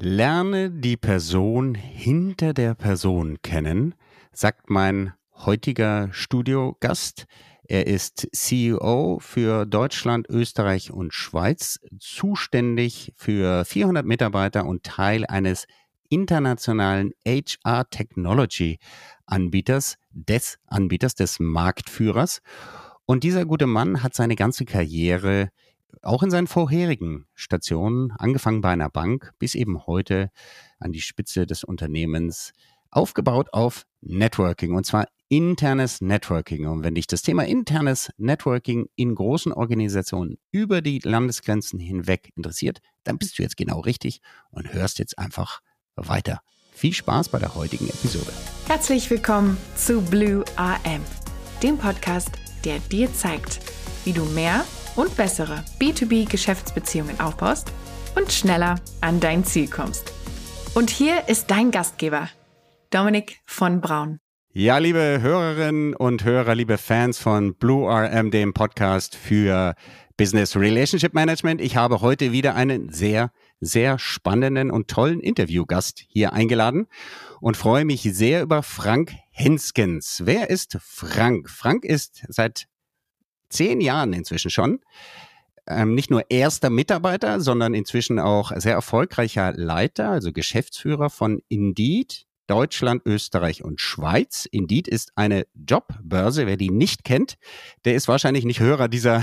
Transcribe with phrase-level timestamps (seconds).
[0.00, 3.96] Lerne die Person hinter der Person kennen,
[4.32, 7.26] sagt mein heutiger Studiogast.
[7.64, 15.66] Er ist CEO für Deutschland, Österreich und Schweiz, zuständig für 400 Mitarbeiter und Teil eines
[16.08, 18.78] internationalen HR Technology
[19.26, 22.40] Anbieters, des Anbieters, des Marktführers.
[23.04, 25.48] Und dieser gute Mann hat seine ganze Karriere
[26.02, 30.30] auch in seinen vorherigen Stationen, angefangen bei einer Bank bis eben heute
[30.78, 32.52] an die Spitze des Unternehmens,
[32.90, 36.66] aufgebaut auf Networking und zwar internes Networking.
[36.66, 42.80] Und wenn dich das Thema internes Networking in großen Organisationen über die Landesgrenzen hinweg interessiert,
[43.04, 44.20] dann bist du jetzt genau richtig
[44.50, 45.60] und hörst jetzt einfach
[45.96, 46.40] weiter.
[46.72, 48.32] Viel Spaß bei der heutigen Episode.
[48.68, 51.02] Herzlich willkommen zu Blue AM,
[51.62, 52.30] dem Podcast,
[52.64, 53.60] der dir zeigt,
[54.04, 54.64] wie du mehr
[54.98, 57.72] und bessere B2B-Geschäftsbeziehungen aufbaust
[58.16, 60.12] und schneller an dein Ziel kommst.
[60.74, 62.28] Und hier ist dein Gastgeber,
[62.90, 64.18] Dominik von Braun.
[64.52, 69.76] Ja, liebe Hörerinnen und Hörer, liebe Fans von Blue RM, dem Podcast für
[70.16, 71.60] Business Relationship Management.
[71.60, 76.88] Ich habe heute wieder einen sehr, sehr spannenden und tollen Interviewgast hier eingeladen
[77.40, 80.22] und freue mich sehr über Frank Henskens.
[80.24, 81.48] Wer ist Frank?
[81.48, 82.66] Frank ist seit
[83.48, 84.80] zehn Jahren inzwischen schon.
[85.66, 92.26] Ähm, nicht nur erster Mitarbeiter, sondern inzwischen auch sehr erfolgreicher Leiter, also Geschäftsführer von Indeed,
[92.48, 94.48] Deutschland, Österreich und Schweiz.
[94.50, 96.46] Indeed ist eine Jobbörse.
[96.46, 97.36] Wer die nicht kennt,
[97.84, 99.22] der ist wahrscheinlich nicht Hörer dieser,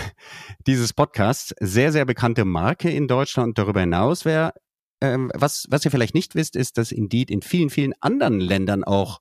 [0.67, 1.53] dieses Podcasts.
[1.59, 4.23] Sehr, sehr bekannte Marke in Deutschland und darüber hinaus.
[4.25, 4.53] Wer,
[5.01, 8.83] ähm, was, was ihr vielleicht nicht wisst, ist, dass Indeed in vielen, vielen anderen Ländern
[8.83, 9.19] auch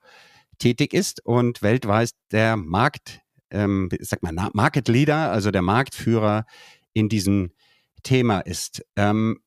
[0.59, 3.24] tätig ist und weltweit der Markt
[3.55, 6.45] ähm, sag mal, Market Leader, also der Marktführer
[6.93, 7.53] in diesem
[8.03, 8.85] Thema ist.
[8.97, 9.41] Ähm,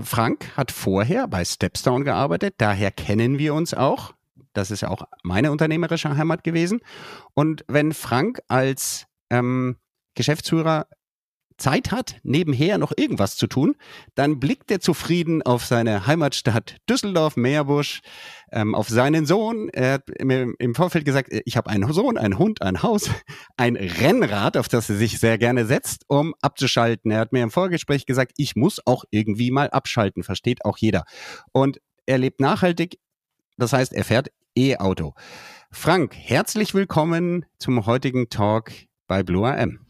[0.00, 4.14] Frank hat vorher bei Stepstone gearbeitet, daher kennen wir uns auch.
[4.52, 6.80] Das ist ja auch meine unternehmerische Heimat gewesen.
[7.34, 9.76] Und wenn Frank als ähm,
[10.14, 10.86] Geschäftsführer
[11.56, 13.76] Zeit hat, nebenher noch irgendwas zu tun,
[14.14, 18.00] dann blickt er zufrieden auf seine Heimatstadt Düsseldorf, Meerbusch,
[18.52, 19.68] ähm, auf seinen Sohn.
[19.68, 23.10] Er hat mir im Vorfeld gesagt, ich habe einen Sohn, einen Hund, ein Haus,
[23.56, 27.10] ein Rennrad, auf das er sich sehr gerne setzt, um abzuschalten.
[27.10, 31.04] Er hat mir im Vorgespräch gesagt, ich muss auch irgendwie mal abschalten, versteht auch jeder.
[31.52, 32.98] Und er lebt nachhaltig,
[33.56, 35.14] das heißt, er fährt E-Auto.
[35.70, 38.72] Frank, herzlich willkommen zum heutigen Talk
[39.06, 39.83] bei Blue AM.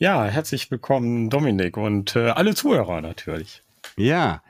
[0.00, 3.64] Ja, herzlich willkommen, Dominik, und äh, alle Zuhörer natürlich.
[3.96, 4.44] Ja.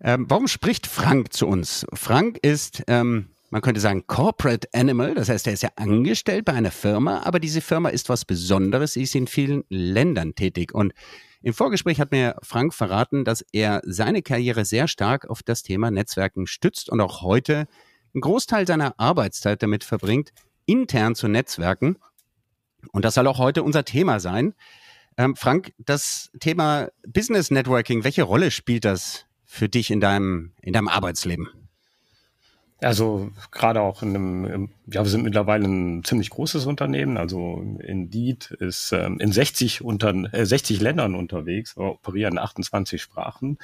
[0.00, 1.86] Ähm, warum spricht Frank zu uns?
[1.94, 6.54] Frank ist, ähm, man könnte sagen, Corporate Animal, das heißt, er ist ja angestellt bei
[6.54, 10.74] einer Firma, aber diese Firma ist was Besonderes, sie ist in vielen Ländern tätig.
[10.74, 10.92] Und
[11.40, 15.92] im Vorgespräch hat mir Frank verraten, dass er seine Karriere sehr stark auf das Thema
[15.92, 17.68] Netzwerken stützt und auch heute
[18.12, 20.32] einen Großteil seiner Arbeitszeit damit verbringt,
[20.66, 21.96] intern zu netzwerken
[22.92, 24.54] und das soll auch heute unser Thema sein.
[25.16, 30.72] Ähm, Frank, das Thema Business Networking, welche Rolle spielt das für dich in deinem, in
[30.72, 31.48] deinem Arbeitsleben?
[32.80, 37.16] Also gerade auch in einem, ja, wir sind mittlerweile ein ziemlich großes Unternehmen.
[37.16, 43.58] Also Indeed ist ähm, in 60, unter, äh, 60 Ländern unterwegs, operieren 28 Sprachen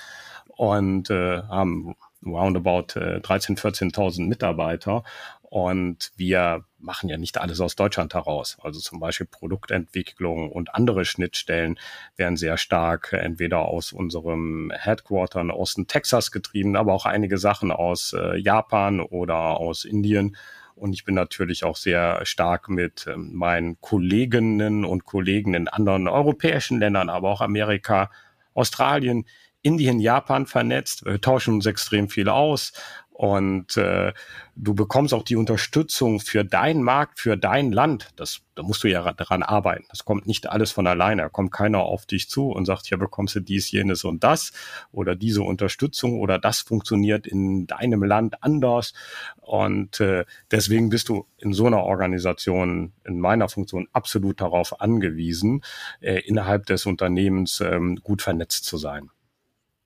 [0.46, 5.02] und äh, haben roundabout äh, 13.000, 14.000 Mitarbeiter.
[5.42, 8.58] Und wir machen ja nicht alles aus Deutschland heraus.
[8.62, 11.78] Also zum Beispiel Produktentwicklung und andere Schnittstellen
[12.16, 17.70] werden sehr stark entweder aus unserem Headquarter in Osten Texas getrieben, aber auch einige Sachen
[17.70, 20.36] aus äh, Japan oder aus Indien.
[20.74, 26.08] Und ich bin natürlich auch sehr stark mit ähm, meinen Kolleginnen und Kollegen in anderen
[26.08, 28.10] europäischen Ländern, aber auch Amerika,
[28.54, 29.26] Australien,
[29.62, 31.04] Indien, Japan vernetzt.
[31.04, 32.72] Wir tauschen uns extrem viel aus
[33.20, 34.14] und äh,
[34.56, 38.08] du bekommst auch die Unterstützung für deinen Markt, für dein Land.
[38.16, 39.84] Das, da musst du ja daran arbeiten.
[39.90, 41.20] Das kommt nicht alles von alleine.
[41.20, 44.52] Da kommt keiner auf dich zu und sagt, ja, bekommst du dies, jenes und das
[44.90, 48.94] oder diese Unterstützung oder das funktioniert in deinem Land anders.
[49.42, 55.62] Und äh, deswegen bist du in so einer Organisation, in meiner Funktion, absolut darauf angewiesen,
[56.00, 59.10] äh, innerhalb des Unternehmens ähm, gut vernetzt zu sein.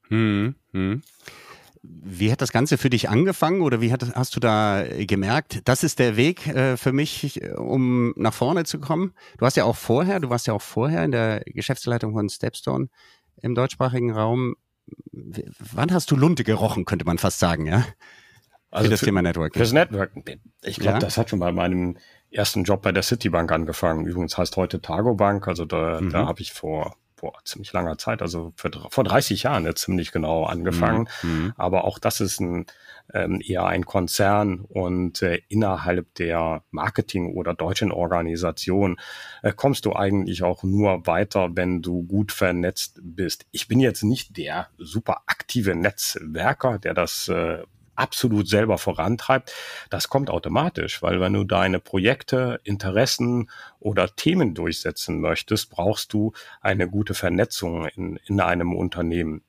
[0.06, 1.02] Hm, hm.
[1.86, 5.84] Wie hat das Ganze für dich angefangen oder wie hat, hast du da gemerkt, das
[5.84, 9.12] ist der Weg äh, für mich, um nach vorne zu kommen?
[9.38, 12.88] Du hast ja auch vorher, du warst ja auch vorher in der Geschäftsleitung von Stepstone
[13.42, 14.54] im deutschsprachigen Raum.
[15.12, 17.84] Wann hast du Lunte gerochen, könnte man fast sagen, ja?
[18.70, 19.60] Also für das für, Thema Networking.
[19.60, 20.24] Fürs Networking.
[20.62, 20.98] Ich glaube, ja?
[21.00, 21.96] das hat schon bei meinem
[22.30, 24.06] ersten Job bei der Citibank angefangen.
[24.06, 25.46] Übrigens heißt heute Targo Bank.
[25.46, 26.10] Also da, mhm.
[26.10, 30.12] da habe ich vor vor ziemlich langer Zeit, also für, vor 30 Jahren jetzt ziemlich
[30.12, 31.08] genau angefangen.
[31.22, 31.30] Mhm.
[31.30, 31.52] mhm.
[31.56, 32.66] Aber auch das ist ein,
[33.14, 38.98] ähm, eher ein Konzern und äh, innerhalb der Marketing- oder deutschen Organisation
[39.42, 43.46] äh, kommst du eigentlich auch nur weiter, wenn du gut vernetzt bist.
[43.50, 47.62] Ich bin jetzt nicht der super aktive Netzwerker, der das äh,
[47.96, 49.52] absolut selber vorantreibt,
[49.90, 53.50] das kommt automatisch, weil wenn du deine Projekte, Interessen
[53.80, 59.42] oder Themen durchsetzen möchtest, brauchst du eine gute Vernetzung in, in einem Unternehmen.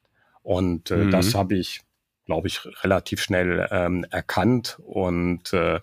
[0.43, 1.11] Und äh, mhm.
[1.11, 1.84] das habe ich
[2.25, 5.79] glaube ich, relativ schnell ähm, erkannt und äh,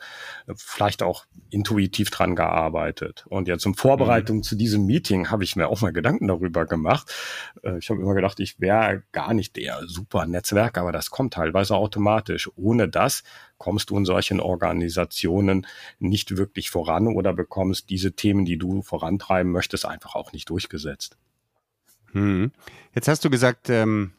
[0.56, 3.24] vielleicht auch intuitiv dran gearbeitet.
[3.28, 4.42] Und jetzt in Vorbereitung mhm.
[4.42, 7.14] zu diesem Meeting habe ich mir auch mal Gedanken darüber gemacht.
[7.62, 11.34] Äh, ich habe immer gedacht, ich wäre gar nicht der super Netzwerk, aber das kommt
[11.34, 12.50] teilweise automatisch.
[12.56, 13.22] Ohne das
[13.58, 15.66] kommst du in solchen Organisationen
[16.00, 21.16] nicht wirklich voran oder bekommst diese Themen, die du vorantreiben möchtest, einfach auch nicht durchgesetzt.
[22.10, 22.50] Hm.
[22.94, 24.12] Jetzt hast du gesagt, ähm,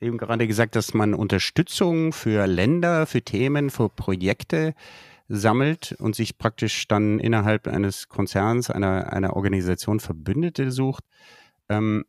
[0.00, 4.74] eben gerade gesagt, dass man Unterstützung für Länder, für Themen, für Projekte
[5.28, 11.04] sammelt und sich praktisch dann innerhalb eines Konzerns, einer, einer Organisation Verbündete sucht.
[11.68, 12.04] Ähm,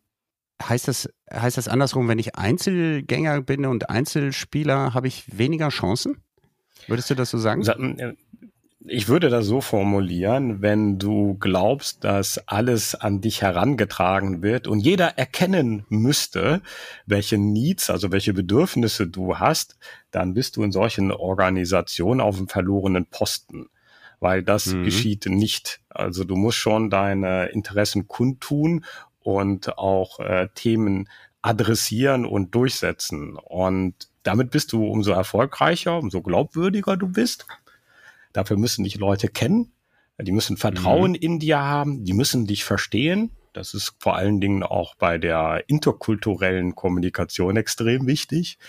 [0.61, 6.17] heißt, das, heißt das andersrum, wenn ich Einzelgänger bin und Einzelspieler, habe ich weniger Chancen?
[6.87, 7.63] Würdest du das so sagen?
[8.85, 14.79] Ich würde das so formulieren, wenn du glaubst, dass alles an dich herangetragen wird und
[14.79, 16.61] jeder erkennen müsste,
[17.05, 19.77] welche Needs, also welche Bedürfnisse du hast,
[20.11, 23.69] dann bist du in solchen Organisationen auf dem verlorenen Posten
[24.19, 24.83] weil das mhm.
[24.83, 25.81] geschieht nicht.
[25.89, 28.85] Also du musst schon deine Interessen kundtun
[29.21, 31.09] und auch äh, Themen
[31.41, 33.37] adressieren und durchsetzen.
[33.37, 37.47] Und damit bist du umso erfolgreicher, umso glaubwürdiger du bist.
[38.33, 39.73] Dafür müssen dich Leute kennen.
[40.21, 41.17] Die müssen Vertrauen mhm.
[41.17, 42.03] in dir haben.
[42.03, 43.31] Die müssen dich verstehen.
[43.53, 48.59] Das ist vor allen Dingen auch bei der interkulturellen Kommunikation extrem wichtig,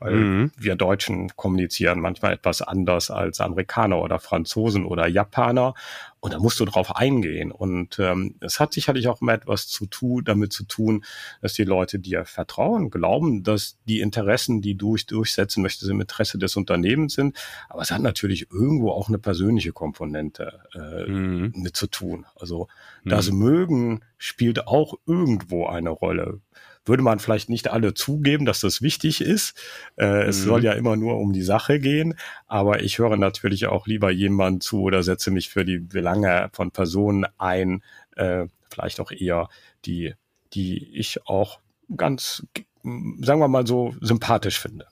[0.00, 0.52] weil mhm.
[0.56, 5.74] wir Deutschen kommunizieren manchmal etwas anders als Amerikaner oder Franzosen oder Japaner.
[6.20, 7.52] Und da musst du drauf eingehen.
[7.52, 11.04] Und ähm, es hat sicherlich auch mal etwas zu tun, damit zu tun,
[11.42, 16.38] dass die Leute dir vertrauen, glauben, dass die Interessen, die du durchsetzen möchtest, im Interesse
[16.38, 17.36] des Unternehmens sind.
[17.68, 21.52] Aber es hat natürlich irgendwo auch eine persönliche Komponente äh, mhm.
[21.56, 22.24] mit zu tun.
[22.36, 22.68] Also
[23.04, 23.38] das mhm.
[23.38, 26.40] Mögen spielt auch irgendwo eine Rolle
[26.84, 29.58] würde man vielleicht nicht alle zugeben, dass das wichtig ist.
[29.96, 30.28] Äh, mhm.
[30.28, 32.14] Es soll ja immer nur um die Sache gehen,
[32.46, 36.70] aber ich höre natürlich auch lieber jemand zu oder setze mich für die Belange von
[36.70, 37.82] Personen ein,
[38.16, 39.48] äh, vielleicht auch eher
[39.84, 40.14] die,
[40.52, 41.60] die ich auch
[41.96, 42.46] ganz,
[42.82, 44.86] sagen wir mal so, sympathisch finde.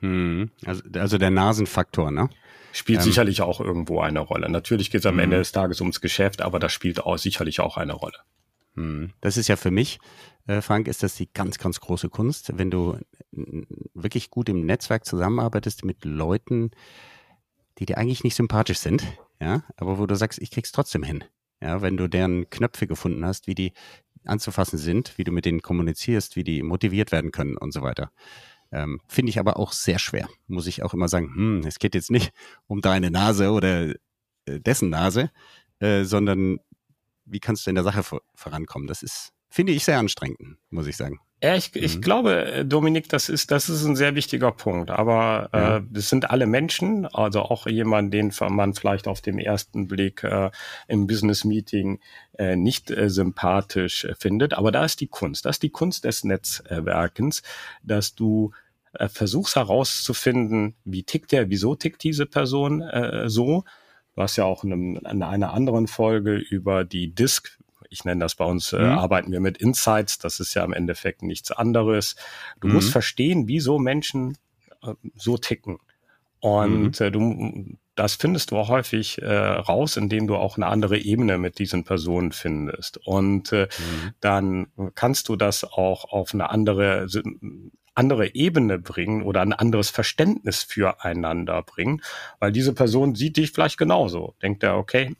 [0.00, 0.50] Mhm.
[0.64, 2.28] Also, also der Nasenfaktor, ne?
[2.72, 4.48] Spielt ähm, sicherlich auch irgendwo eine Rolle.
[4.48, 5.20] Natürlich geht es am mhm.
[5.20, 8.18] Ende des Tages ums Geschäft, aber das spielt auch sicherlich auch eine Rolle.
[8.78, 9.12] Mhm.
[9.20, 9.98] Das ist ja für mich
[10.48, 12.98] äh, Frank, ist das die ganz, ganz große Kunst, wenn du
[13.94, 16.70] wirklich gut im Netzwerk zusammenarbeitest mit Leuten,
[17.78, 19.04] die dir eigentlich nicht sympathisch sind,
[19.40, 21.22] ja, aber wo du sagst, ich krieg's trotzdem hin.
[21.60, 23.72] Ja, wenn du deren Knöpfe gefunden hast, wie die
[24.24, 28.10] anzufassen sind, wie du mit denen kommunizierst, wie die motiviert werden können und so weiter.
[28.72, 30.28] Ähm, Finde ich aber auch sehr schwer.
[30.46, 32.32] Muss ich auch immer sagen, hm, es geht jetzt nicht
[32.66, 33.90] um deine Nase oder
[34.46, 35.30] äh, dessen Nase,
[35.80, 36.58] äh, sondern
[37.30, 38.86] wie kannst du in der Sache vor vorankommen?
[38.86, 41.20] Das ist finde ich sehr anstrengend, muss ich sagen.
[41.42, 42.00] Ja, ich, ich mhm.
[42.00, 44.90] glaube, äh, Dominik, das ist, das ist ein sehr wichtiger Punkt.
[44.90, 45.76] Aber äh, ja.
[45.76, 50.24] äh, das sind alle Menschen, also auch jemand, den man vielleicht auf dem ersten Blick
[50.24, 50.50] äh,
[50.88, 52.00] im Business Meeting
[52.36, 54.54] äh, nicht äh, sympathisch äh, findet.
[54.54, 55.44] Aber da ist die Kunst.
[55.44, 57.42] Das ist die Kunst des Netzwerkens,
[57.84, 58.50] dass du
[58.94, 63.62] äh, versuchst herauszufinden, wie tickt der, wieso tickt diese Person äh, so.
[64.18, 67.56] Du hast ja auch in, einem, in einer anderen Folge über die Disk
[67.88, 68.98] ich nenne das bei uns, äh, mhm.
[68.98, 70.18] arbeiten wir mit Insights.
[70.18, 72.16] Das ist ja im Endeffekt nichts anderes.
[72.60, 72.74] Du mhm.
[72.74, 74.36] musst verstehen, wieso Menschen
[74.82, 75.78] äh, so ticken.
[76.40, 77.06] Und mhm.
[77.06, 81.38] äh, du, das findest du auch häufig äh, raus, indem du auch eine andere Ebene
[81.38, 82.98] mit diesen Personen findest.
[83.06, 84.10] Und äh, mhm.
[84.20, 87.06] dann kannst du das auch auf eine andere
[87.98, 92.02] andere Ebene bringen oder ein anderes Verständnis füreinander bringen,
[92.38, 94.34] weil diese Person sieht dich vielleicht genauso.
[94.42, 95.14] Denkt er, okay,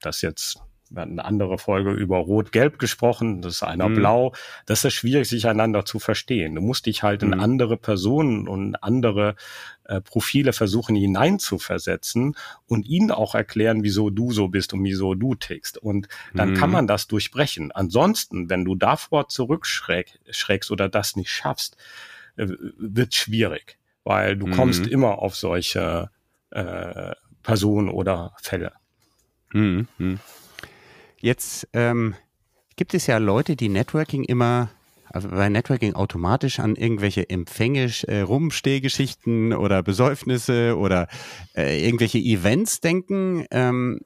[0.00, 0.62] das jetzt
[0.94, 3.94] wir hatten eine andere Folge über Rot-Gelb gesprochen, das ist einer mhm.
[3.94, 4.32] blau.
[4.66, 6.54] Das ist schwierig, sich einander zu verstehen.
[6.54, 7.32] Du musst dich halt mhm.
[7.32, 9.36] in andere Personen und andere
[9.84, 12.36] äh, Profile versuchen hineinzuversetzen
[12.66, 15.78] und ihnen auch erklären, wieso du so bist und wieso du tickst.
[15.78, 16.54] Und dann mhm.
[16.54, 17.72] kann man das durchbrechen.
[17.72, 21.76] Ansonsten, wenn du davor zurückschreckst oder das nicht schaffst,
[22.36, 24.92] wird schwierig, weil du kommst mhm.
[24.92, 26.10] immer auf solche
[26.50, 27.12] äh,
[27.42, 28.72] Personen oder Fälle.
[29.52, 29.88] Mhm.
[29.98, 30.18] mhm.
[31.18, 32.16] Jetzt ähm,
[32.74, 34.70] gibt es ja Leute, die Networking immer
[35.12, 41.06] also bei Networking automatisch an irgendwelche Empfänge, äh, Rumstehgeschichten oder Besäufnisse oder
[41.54, 43.44] äh, irgendwelche Events denken.
[43.50, 44.00] Ähm,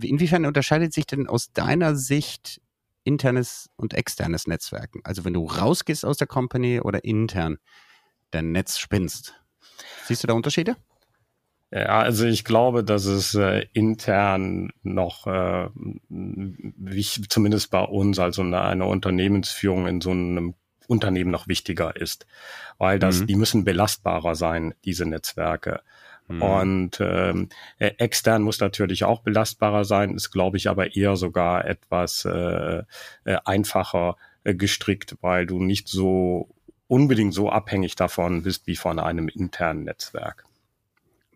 [0.00, 2.60] inwiefern unterscheidet sich denn aus deiner Sicht
[3.04, 5.00] internes und externes Netzwerken?
[5.04, 7.58] Also wenn du rausgehst aus der Company oder intern
[8.30, 9.34] dein Netz spinnst.
[10.04, 10.76] Siehst du da Unterschiede?
[11.70, 15.68] Ja, also ich glaube, dass es äh, intern noch, äh,
[16.08, 20.54] wie zumindest bei uns, also eine, eine, Unternehmensführung in so einem
[20.86, 22.26] Unternehmen noch wichtiger ist,
[22.78, 23.26] weil das, mhm.
[23.26, 25.80] die müssen belastbarer sein, diese Netzwerke.
[26.28, 26.42] Mhm.
[26.42, 31.64] Und ähm, äh, extern muss natürlich auch belastbarer sein, ist, glaube ich, aber eher sogar
[31.66, 32.82] etwas äh,
[33.24, 36.48] äh, einfacher äh, gestrickt, weil du nicht so
[36.86, 40.44] unbedingt so abhängig davon bist wie von einem internen Netzwerk.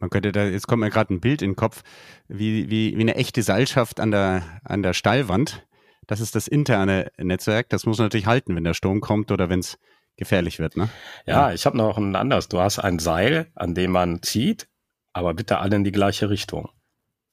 [0.00, 1.83] Man könnte da, jetzt kommt mir gerade ein Bild in den Kopf,
[2.28, 5.66] wie, wie, wie eine echte Seilschaft an der, an der Stallwand.
[6.07, 7.68] Das ist das interne Netzwerk.
[7.68, 9.78] Das muss natürlich halten, wenn der Sturm kommt oder wenn es
[10.16, 10.76] gefährlich wird.
[10.76, 10.88] Ne?
[11.26, 11.54] Ja, ja.
[11.54, 12.49] ich habe noch ein anderes.
[12.49, 14.68] Du hast ein Seil, an dem man zieht,
[15.12, 16.71] aber bitte alle in die gleiche Richtung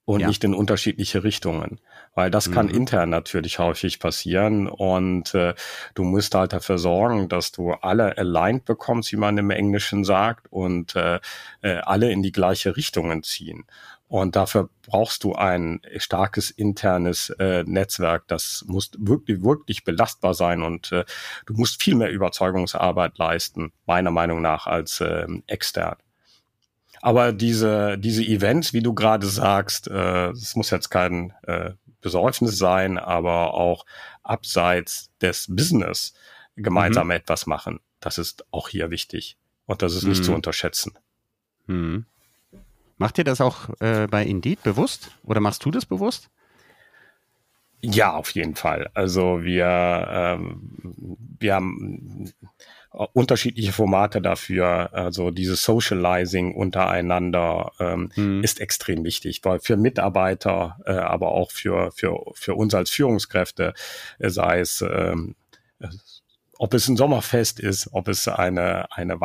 [0.05, 0.27] und ja.
[0.27, 1.82] nicht in unterschiedliche Richtungen,
[2.13, 2.75] weil das kann mhm.
[2.75, 5.55] intern natürlich häufig passieren und äh,
[5.96, 10.51] du musst halt dafür sorgen, dass du alle aligned bekommst, wie man im Englischen sagt,
[10.51, 11.20] und äh,
[11.62, 13.65] äh, alle in die gleiche Richtungen ziehen.
[14.08, 18.27] Und dafür brauchst du ein starkes internes äh, Netzwerk.
[18.27, 21.05] Das muss wirklich, wirklich belastbar sein und äh,
[21.48, 25.96] du musst viel mehr Überzeugungsarbeit leisten, meiner Meinung nach, als äh, extern.
[27.05, 31.74] Aber diese, diese Events, wie du gerade sagst, äh, es äh, muss jetzt kein äh,
[32.01, 33.85] Besäufnis sein, aber auch
[34.24, 36.15] abseits des Business
[36.55, 37.12] gemeinsam mhm.
[37.12, 37.79] etwas machen.
[38.00, 39.38] Das ist auch hier wichtig.
[39.67, 40.38] Und das ist nicht zu mhm.
[40.38, 40.97] unterschätzen.
[41.67, 42.07] Mhm.
[42.97, 45.12] Macht ihr das auch äh, bei Indeed bewusst?
[45.21, 46.31] Oder machst du das bewusst?
[47.93, 48.89] Ja, auf jeden Fall.
[48.93, 52.31] Also wir, ähm, wir haben
[53.13, 54.93] unterschiedliche Formate dafür.
[54.93, 58.43] Also dieses Socializing untereinander ähm, mhm.
[58.43, 63.73] ist extrem wichtig, weil für Mitarbeiter, äh, aber auch für, für, für uns als Führungskräfte,
[64.19, 65.35] äh, sei es, ähm,
[66.57, 69.19] ob es ein Sommerfest ist, ob es eine, eine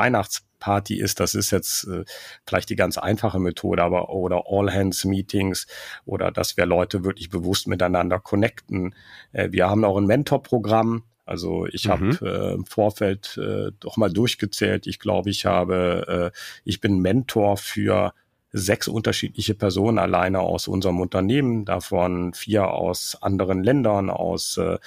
[0.60, 2.04] Weihnachtsparty ist, das ist jetzt äh,
[2.46, 5.66] vielleicht die ganz einfache Methode, aber oder All-Hands-Meetings
[6.04, 8.94] oder dass wir Leute wirklich bewusst miteinander connecten.
[9.32, 11.90] Äh, wir haben auch ein Mentorprogramm, also ich mhm.
[11.90, 14.86] habe äh, im Vorfeld äh, doch mal durchgezählt.
[14.86, 18.12] Ich glaube, ich habe, äh, ich bin Mentor für
[18.52, 24.78] sechs unterschiedliche Personen alleine aus unserem Unternehmen, davon vier aus anderen Ländern, aus äh,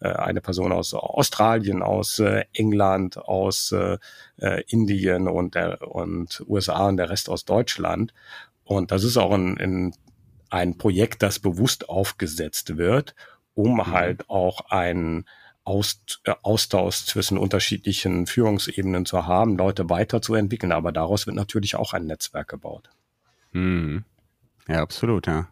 [0.00, 3.98] äh eine Person aus Australien, aus äh, England, aus äh,
[4.38, 8.14] äh, Indien und, der, und USA und der Rest aus Deutschland.
[8.64, 9.94] Und das ist auch ein, ein,
[10.48, 13.14] ein Projekt, das bewusst aufgesetzt wird,
[13.54, 13.86] um mhm.
[13.88, 15.24] halt auch ein
[15.64, 20.72] Aust äh, Austausch zwischen unterschiedlichen Führungsebenen zu haben, Leute weiterzuentwickeln.
[20.72, 22.90] Aber daraus wird natürlich auch ein Netzwerk gebaut.
[23.52, 24.04] Hm.
[24.68, 25.48] Ja, absolut, ja.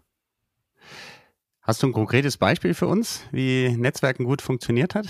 [1.63, 5.07] Hast du ein konkretes Beispiel für uns, wie Netzwerken gut funktioniert hat?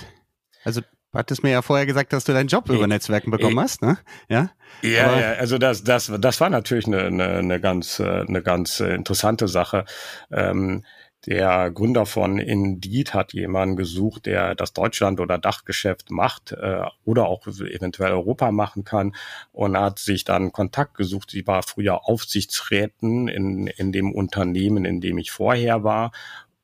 [0.65, 3.81] Also Du hattest mir ja vorher gesagt, dass du deinen Job über Netzwerken bekommen hast,
[3.81, 3.97] ne?
[4.29, 4.51] Ja.
[4.83, 8.81] Ja, ja also das, das, das war natürlich eine, eine, eine ganz, äh, eine ganz
[8.81, 9.87] interessante Sache.
[10.31, 10.85] Ähm,
[11.27, 17.27] der Gründer von Indeed hat jemanden gesucht, der das Deutschland- oder Dachgeschäft macht äh, oder
[17.27, 19.15] auch eventuell Europa machen kann
[19.53, 21.31] und hat sich dann Kontakt gesucht.
[21.31, 26.13] Sie war früher Aufsichtsräten in, in dem Unternehmen, in dem ich vorher war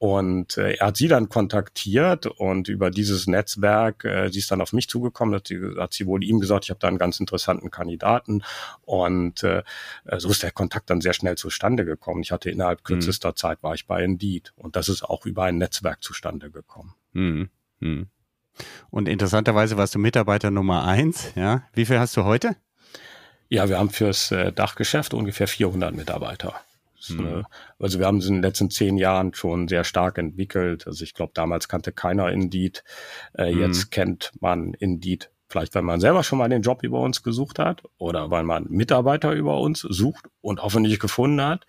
[0.05, 4.61] und äh, er hat sie dann kontaktiert und über dieses Netzwerk, äh, sie ist dann
[4.61, 7.21] auf mich zugekommen, hat sie, hat sie wohl ihm gesagt, ich habe da einen ganz
[7.21, 8.43] interessanten Kandidaten.
[8.83, 9.63] Und äh,
[10.19, 12.21] so ist der Kontakt dann sehr schnell zustande gekommen.
[12.21, 12.85] Ich hatte innerhalb mhm.
[12.85, 13.37] kürzester mhm.
[13.37, 14.53] Zeit, war ich bei Indeed.
[14.57, 16.93] Und das ist auch über ein Netzwerk zustande gekommen.
[17.15, 17.49] Mhm.
[17.81, 18.09] Mhm.
[18.91, 21.33] Und interessanterweise warst du Mitarbeiter Nummer eins.
[21.35, 21.63] Ja?
[21.73, 22.57] Wie viel hast du heute?
[23.49, 26.61] Ja, wir haben fürs äh, Dachgeschäft ungefähr 400 Mitarbeiter.
[27.11, 27.45] Mhm.
[27.79, 30.87] Also wir haben es in den letzten zehn Jahren schon sehr stark entwickelt.
[30.87, 32.85] Also ich glaube, damals kannte keiner Indeed.
[33.37, 33.61] Äh, mhm.
[33.61, 37.59] Jetzt kennt man Indeed vielleicht, weil man selber schon mal den Job über uns gesucht
[37.59, 41.67] hat oder weil man Mitarbeiter über uns sucht und hoffentlich gefunden hat.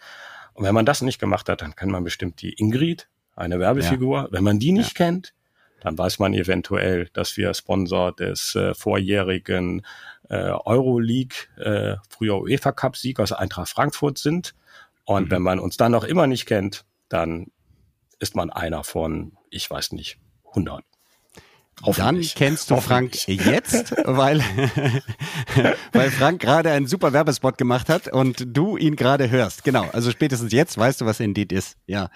[0.54, 4.24] Und wenn man das nicht gemacht hat, dann kennt man bestimmt die Ingrid, eine Werbefigur.
[4.24, 4.28] Ja.
[4.32, 5.06] Wenn man die nicht ja.
[5.06, 5.34] kennt,
[5.82, 9.86] dann weiß man eventuell, dass wir Sponsor des äh, vorjährigen
[10.30, 14.56] äh, Euroleague, äh, früher UEFA Cup Siegers Eintracht Frankfurt sind.
[15.06, 15.32] Und mhm.
[15.32, 17.48] wenn man uns dann noch immer nicht kennt, dann
[18.20, 20.20] ist man einer von, ich weiß nicht,
[20.50, 20.84] 100.
[21.98, 24.40] Dann kennst du Frank jetzt, weil,
[25.92, 29.64] weil Frank gerade einen super Werbespot gemacht hat und du ihn gerade hörst.
[29.64, 31.78] Genau, also spätestens jetzt weißt du, was Indeed ist.
[31.86, 32.10] Ja,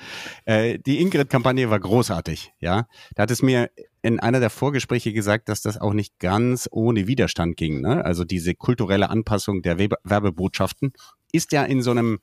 [0.46, 2.54] äh, die Ingrid-Kampagne war großartig.
[2.60, 3.70] Ja, da hat es mir
[4.02, 7.82] in einer der Vorgespräche gesagt, dass das auch nicht ganz ohne Widerstand ging.
[7.82, 8.04] Ne?
[8.04, 10.94] Also diese kulturelle Anpassung der Werbebotschaften
[11.34, 12.20] ist ja in so einem,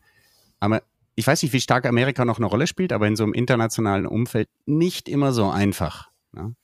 [1.14, 4.06] ich weiß nicht, wie stark Amerika noch eine Rolle spielt, aber in so einem internationalen
[4.06, 6.10] Umfeld nicht immer so einfach.
[6.32, 6.54] Ne?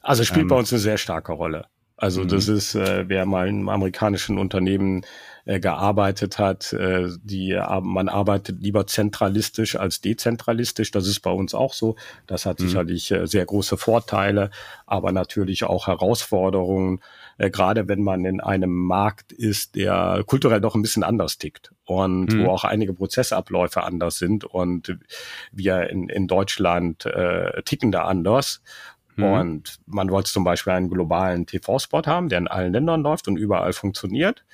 [0.00, 1.66] Also spielt ähm, bei uns eine sehr starke Rolle.
[2.02, 2.56] Also das mhm.
[2.56, 5.06] ist, äh, wer mal in einem amerikanischen Unternehmen
[5.44, 10.90] äh, gearbeitet hat, äh, die man arbeitet lieber zentralistisch als dezentralistisch.
[10.90, 11.94] Das ist bei uns auch so.
[12.26, 12.64] Das hat mhm.
[12.64, 14.50] sicherlich äh, sehr große Vorteile,
[14.84, 16.98] aber natürlich auch Herausforderungen,
[17.38, 21.70] äh, gerade wenn man in einem Markt ist, der kulturell doch ein bisschen anders tickt
[21.84, 22.46] und mhm.
[22.46, 24.98] wo auch einige Prozessabläufe anders sind und
[25.52, 28.60] wir in, in Deutschland äh, ticken da anders.
[29.16, 29.24] Mhm.
[29.24, 33.36] Und man wollte zum Beispiel einen globalen TV-Spot haben, der in allen Ländern läuft und
[33.36, 34.44] überall funktioniert.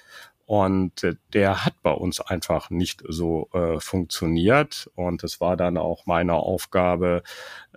[0.47, 4.91] Und äh, der hat bei uns einfach nicht so äh, funktioniert.
[4.95, 7.23] Und es war dann auch meine Aufgabe,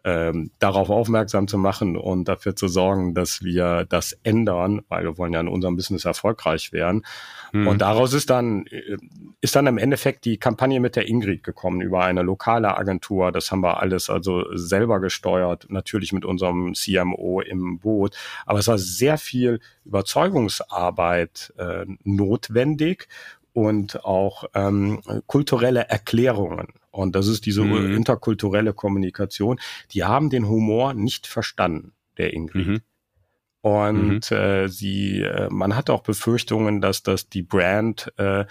[0.03, 5.17] ähm, darauf aufmerksam zu machen und dafür zu sorgen, dass wir das ändern, weil wir
[5.17, 7.05] wollen ja in unserem Business erfolgreich werden.
[7.51, 7.67] Mhm.
[7.67, 8.97] Und daraus ist dann, äh,
[9.41, 13.31] ist dann im Endeffekt die Kampagne mit der Ingrid gekommen über eine lokale Agentur.
[13.31, 18.15] Das haben wir alles also selber gesteuert, natürlich mit unserem CMO im Boot.
[18.45, 23.07] Aber es war sehr viel Überzeugungsarbeit äh, notwendig
[23.53, 26.67] und auch ähm, kulturelle Erklärungen.
[26.91, 27.95] Und das ist diese mhm.
[27.95, 29.59] interkulturelle Kommunikation.
[29.91, 32.67] Die haben den Humor nicht verstanden, der Ingrid.
[32.67, 32.81] Mhm.
[33.61, 34.37] Und mhm.
[34.37, 38.45] äh, sie, äh, man hat auch Befürchtungen, dass das die Brand äh,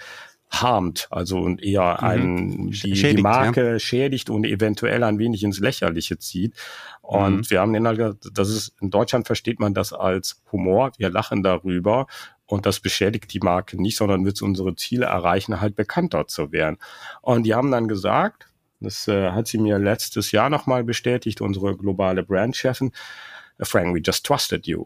[0.51, 2.07] harmt, also und eher mhm.
[2.07, 3.79] ein, die, schädigt, die Marke ja.
[3.79, 6.55] schädigt und eventuell ein wenig ins Lächerliche zieht.
[7.01, 7.49] Und mhm.
[7.49, 11.41] wir haben den halt, das ist, in Deutschland versteht man das als Humor, wir lachen
[11.41, 12.07] darüber
[12.45, 16.77] und das beschädigt die Marke nicht, sondern wird unsere Ziele erreichen, halt bekannter zu werden.
[17.21, 18.47] Und die haben dann gesagt,
[18.81, 22.91] das äh, hat sie mir letztes Jahr nochmal bestätigt, unsere globale Brandchefin,
[23.59, 24.85] Frank, we just trusted you.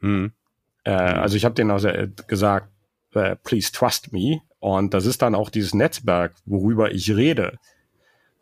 [0.00, 0.32] Mhm.
[0.84, 2.68] Äh, also ich habe denen also äh, gesagt,
[3.14, 4.40] äh, please trust me.
[4.66, 7.60] Und das ist dann auch dieses Netzwerk, worüber ich rede.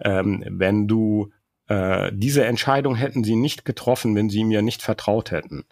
[0.01, 1.31] Ähm, wenn du
[1.67, 5.67] äh, diese Entscheidung hätten sie nicht getroffen, wenn sie mir nicht vertraut hätten.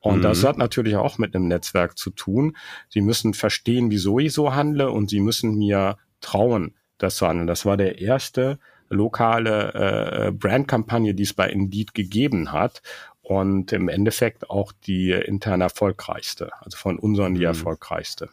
[0.00, 0.22] Und mhm.
[0.22, 2.56] das hat natürlich auch mit einem Netzwerk zu tun.
[2.88, 7.46] Sie müssen verstehen, wieso ich so handle und sie müssen mir trauen, das zu handeln.
[7.46, 12.82] Das war der erste lokale äh, Brandkampagne, die es bei Indeed gegeben hat
[13.22, 17.46] und im Endeffekt auch die intern erfolgreichste, also von unseren die mhm.
[17.46, 18.28] erfolgreichste.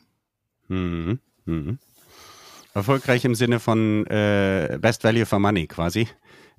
[0.67, 1.19] Mhm.
[1.45, 1.79] Mhm.
[2.73, 6.07] Erfolgreich im Sinne von äh, Best Value for Money quasi.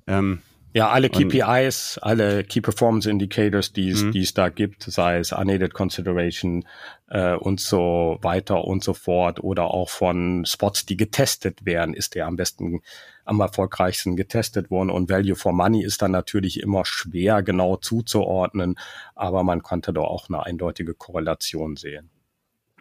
[0.05, 0.41] Ähm,
[0.75, 4.11] ja, alle KPIs, alle Key Performance Indicators, die es, mhm.
[4.11, 6.65] die es da gibt, sei es Unaided Consideration
[7.09, 12.15] äh, und so weiter und so fort oder auch von Spots, die getestet werden, ist
[12.15, 12.81] der am besten,
[13.23, 18.75] am erfolgreichsten getestet worden und Value for Money ist dann natürlich immer schwer genau zuzuordnen,
[19.13, 22.09] aber man konnte da auch eine eindeutige Korrelation sehen.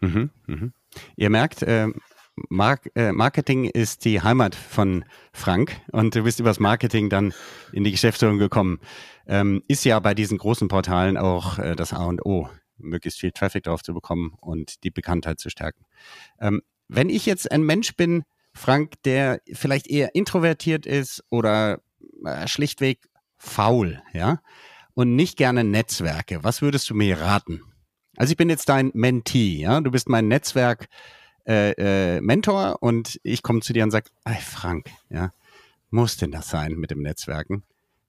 [0.01, 0.73] Mhm, mhm.
[1.17, 1.89] Ihr merkt, äh,
[2.95, 7.35] äh, Marketing ist die Heimat von Frank und du bist übers Marketing dann
[7.73, 8.81] in die Geschäftsführung gekommen.
[9.27, 13.33] Ähm, ist ja bei diesen großen Portalen auch äh, das A und O, möglichst viel
[13.33, 15.85] Traffic drauf zu bekommen und die Bekanntheit zu stärken.
[16.41, 18.25] Ähm, wenn ich jetzt ein Mensch bin,
[18.55, 21.81] Frank, der vielleicht eher introvertiert ist oder
[22.47, 24.41] schlichtweg faul, ja,
[24.95, 27.63] und nicht gerne Netzwerke, was würdest du mir raten?
[28.17, 30.89] Also ich bin jetzt dein Mentee, ja, du bist mein Netzwerk
[31.47, 35.33] äh, äh, Mentor und ich komme zu dir und sage, ey Frank, ja,
[35.91, 37.63] muss denn das sein mit dem Netzwerken?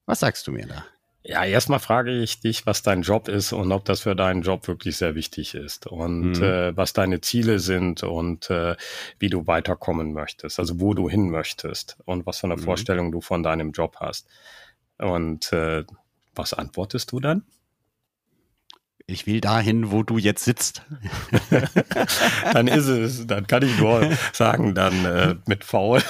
[0.05, 0.85] Was sagst du mir da?
[1.25, 4.67] Ja, erstmal frage ich dich, was dein Job ist und ob das für deinen Job
[4.67, 6.43] wirklich sehr wichtig ist und mhm.
[6.43, 8.75] äh, was deine Ziele sind und äh,
[9.19, 12.63] wie du weiterkommen möchtest, also wo du hin möchtest und was für eine mhm.
[12.63, 14.27] Vorstellung du von deinem Job hast.
[14.97, 15.85] Und äh,
[16.35, 17.43] was antwortest du dann?
[19.05, 20.81] Ich will dahin, wo du jetzt sitzt.
[22.53, 26.01] dann ist es, dann kann ich nur sagen, dann äh, mit faul,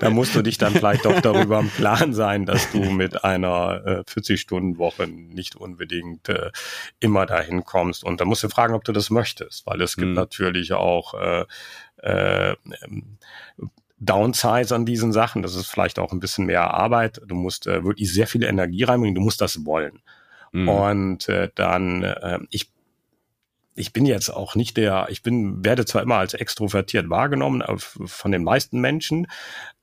[0.00, 3.82] da musst du dich dann vielleicht auch darüber im Plan sein, dass du mit einer
[3.86, 6.50] äh, 40-Stunden-Woche nicht unbedingt äh,
[7.00, 8.04] immer dahin kommst.
[8.04, 10.14] Und da musst du fragen, ob du das möchtest, weil es gibt hm.
[10.14, 11.44] natürlich auch äh,
[12.02, 12.54] äh,
[13.98, 15.42] Downsize an diesen Sachen.
[15.42, 17.22] Das ist vielleicht auch ein bisschen mehr Arbeit.
[17.26, 19.14] Du musst äh, wirklich sehr viel Energie reinbringen.
[19.14, 20.02] Du musst das wollen.
[20.56, 20.68] Mhm.
[20.68, 22.70] Und äh, dann, äh, ich
[23.78, 28.32] ich bin jetzt auch nicht der, ich bin, werde zwar immer als extrovertiert wahrgenommen von
[28.32, 29.26] den meisten Menschen,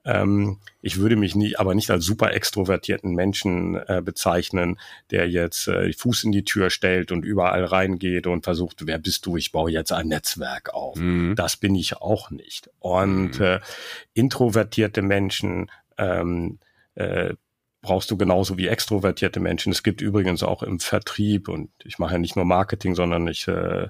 [0.06, 4.80] ähm, ich würde mich nie, aber nicht als super extrovertierten Menschen äh, bezeichnen,
[5.12, 9.26] der jetzt äh, Fuß in die Tür stellt und überall reingeht und versucht, wer bist
[9.26, 9.38] du?
[9.38, 10.98] Ich baue jetzt ein Netzwerk auf.
[10.98, 11.36] Mhm.
[11.36, 12.70] Das bin ich auch nicht.
[12.80, 13.46] Und mhm.
[13.46, 13.60] äh,
[14.14, 16.60] introvertierte Menschen ähm,
[16.96, 17.36] äh,
[17.84, 19.72] brauchst du genauso wie extrovertierte Menschen.
[19.72, 23.48] Es gibt übrigens auch im Vertrieb und ich mache ja nicht nur Marketing, sondern ich
[23.48, 23.90] äh,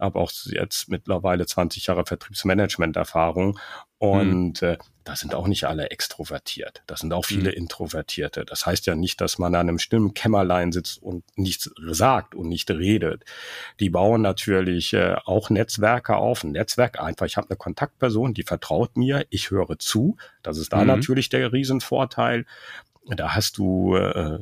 [0.00, 3.58] habe auch jetzt mittlerweile 20 Jahre Vertriebsmanagement-Erfahrung
[3.98, 4.68] und mhm.
[4.68, 6.82] äh, da sind auch nicht alle extrovertiert.
[6.86, 7.56] Da sind auch viele mhm.
[7.56, 8.46] Introvertierte.
[8.46, 12.48] Das heißt ja nicht, dass man an einem stillen Kämmerlein sitzt und nichts sagt und
[12.48, 13.24] nicht redet.
[13.78, 16.44] Die bauen natürlich äh, auch Netzwerke auf.
[16.44, 20.16] Ein Netzwerk einfach, ich habe eine Kontaktperson, die vertraut mir, ich höre zu.
[20.42, 20.86] Das ist da mhm.
[20.86, 22.46] natürlich der Riesenvorteil.
[23.06, 24.38] Da hast du äh,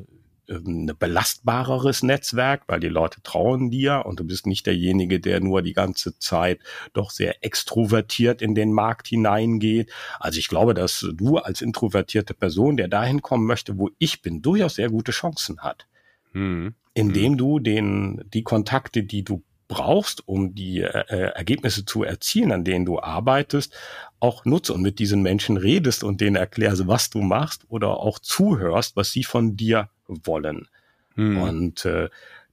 [0.49, 5.63] ein belastbareres Netzwerk, weil die Leute trauen dir und du bist nicht derjenige, der nur
[5.63, 6.61] die ganze Zeit
[6.93, 9.91] doch sehr extrovertiert in den Markt hineingeht.
[10.19, 14.43] Also ich glaube, dass du als introvertierte Person, der dahin kommen möchte, wo ich bin,
[14.43, 15.87] durchaus sehr gute Chancen hat.
[16.33, 16.75] Hm.
[16.95, 17.39] Indem hm.
[17.39, 22.65] du den, die Kontakte, die du brauchst, um die äh, äh, Ergebnisse zu erzielen, an
[22.65, 23.75] denen du arbeitest,
[24.21, 28.19] auch nutze und mit diesen Menschen redest und denen erklärst, was du machst oder auch
[28.19, 30.69] zuhörst, was sie von dir wollen.
[31.17, 31.39] Mhm.
[31.39, 32.09] Und äh,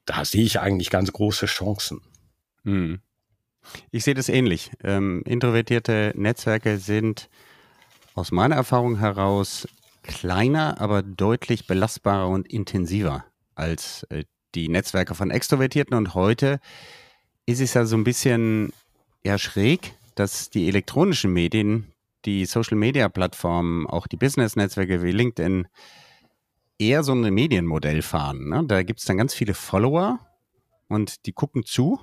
[0.06, 2.02] da sehe ich eigentlich ganz große Chancen.
[2.64, 3.00] Mhm.
[3.92, 4.72] Ich sehe das ähnlich.
[4.84, 7.30] Ähm, introvertierte Netzwerke sind
[8.16, 9.68] aus meiner Erfahrung heraus
[10.04, 14.24] kleiner, aber deutlich belastbarer und intensiver als äh,
[14.56, 15.96] die Netzwerke von Extrovertierten.
[15.96, 16.60] Und heute
[17.46, 18.74] ist es ja so ein bisschen
[19.24, 21.92] ja schräg, dass die elektronischen Medien,
[22.26, 25.68] die Social Media Plattformen, auch die Business-Netzwerke wie LinkedIn
[26.78, 28.50] eher so ein Medienmodell fahren.
[28.50, 28.64] Ne?
[28.66, 30.20] Da gibt es dann ganz viele Follower
[30.88, 32.00] und die gucken zu,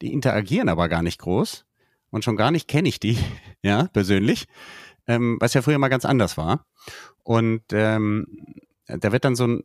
[0.00, 1.64] die interagieren aber gar nicht groß
[2.10, 3.18] und schon gar nicht kenne ich die,
[3.62, 4.46] ja, persönlich,
[5.06, 6.66] ähm, was ja früher mal ganz anders war.
[7.24, 8.26] Und ähm,
[8.86, 9.64] da wird dann so ein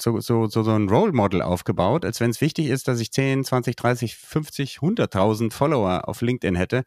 [0.00, 3.12] so, so, so, so ein Role Model aufgebaut, als wenn es wichtig ist, dass ich
[3.12, 6.84] 10, 20, 30, 50, 100.000 Follower auf LinkedIn hätte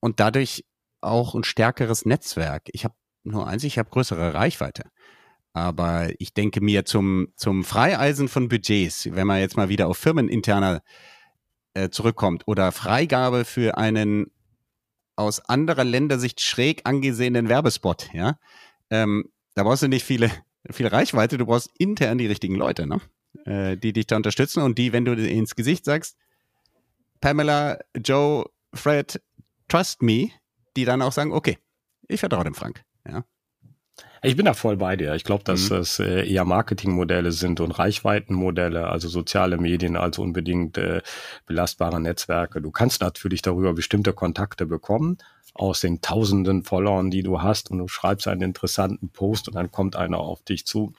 [0.00, 0.64] und dadurch
[1.00, 2.68] auch ein stärkeres Netzwerk.
[2.72, 4.84] Ich habe nur eins, ich habe größere Reichweite.
[5.52, 9.98] Aber ich denke mir zum, zum Freieisen von Budgets, wenn man jetzt mal wieder auf
[9.98, 10.80] firmeninterner
[11.74, 14.30] äh, zurückkommt oder Freigabe für einen
[15.16, 18.38] aus anderer Ländersicht schräg angesehenen Werbespot, ja,
[18.90, 20.30] ähm, da brauchst du nicht viele
[20.68, 23.00] viel Reichweite, du brauchst intern die richtigen Leute, ne?
[23.44, 26.16] Äh, die dich da unterstützen und die, wenn du ins Gesicht sagst,
[27.20, 28.44] Pamela, Joe,
[28.74, 29.20] Fred,
[29.68, 30.30] trust me,
[30.76, 31.58] die dann auch sagen, okay,
[32.08, 32.82] ich vertraue dem Frank.
[33.06, 33.24] Ja.
[34.22, 35.14] Ich bin da voll bei dir.
[35.14, 35.76] Ich glaube, dass mhm.
[35.76, 41.00] es äh, eher Marketingmodelle sind und Reichweitenmodelle, also soziale Medien, als unbedingt äh,
[41.46, 42.60] belastbare Netzwerke.
[42.60, 45.16] Du kannst natürlich darüber bestimmte Kontakte bekommen
[45.60, 49.70] aus den tausenden Followern, die du hast und du schreibst einen interessanten Post und dann
[49.70, 50.94] kommt einer auf dich zu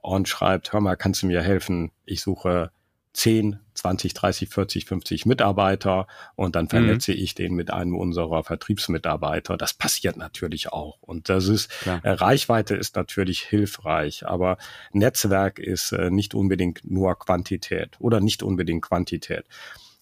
[0.00, 1.92] und schreibt, hör mal, kannst du mir helfen?
[2.04, 2.72] Ich suche
[3.12, 7.18] 10, 20, 30, 40, 50 Mitarbeiter und dann vernetze mhm.
[7.18, 9.56] ich den mit einem unserer Vertriebsmitarbeiter.
[9.56, 10.98] Das passiert natürlich auch.
[11.00, 14.58] Und das ist, äh, Reichweite ist natürlich hilfreich, aber
[14.92, 19.46] Netzwerk ist äh, nicht unbedingt nur Quantität oder nicht unbedingt Quantität.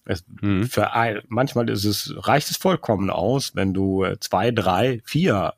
[0.05, 0.65] Es, mhm.
[0.65, 5.53] für ein, manchmal ist es, reicht es vollkommen aus, wenn du äh, zwei, drei, vier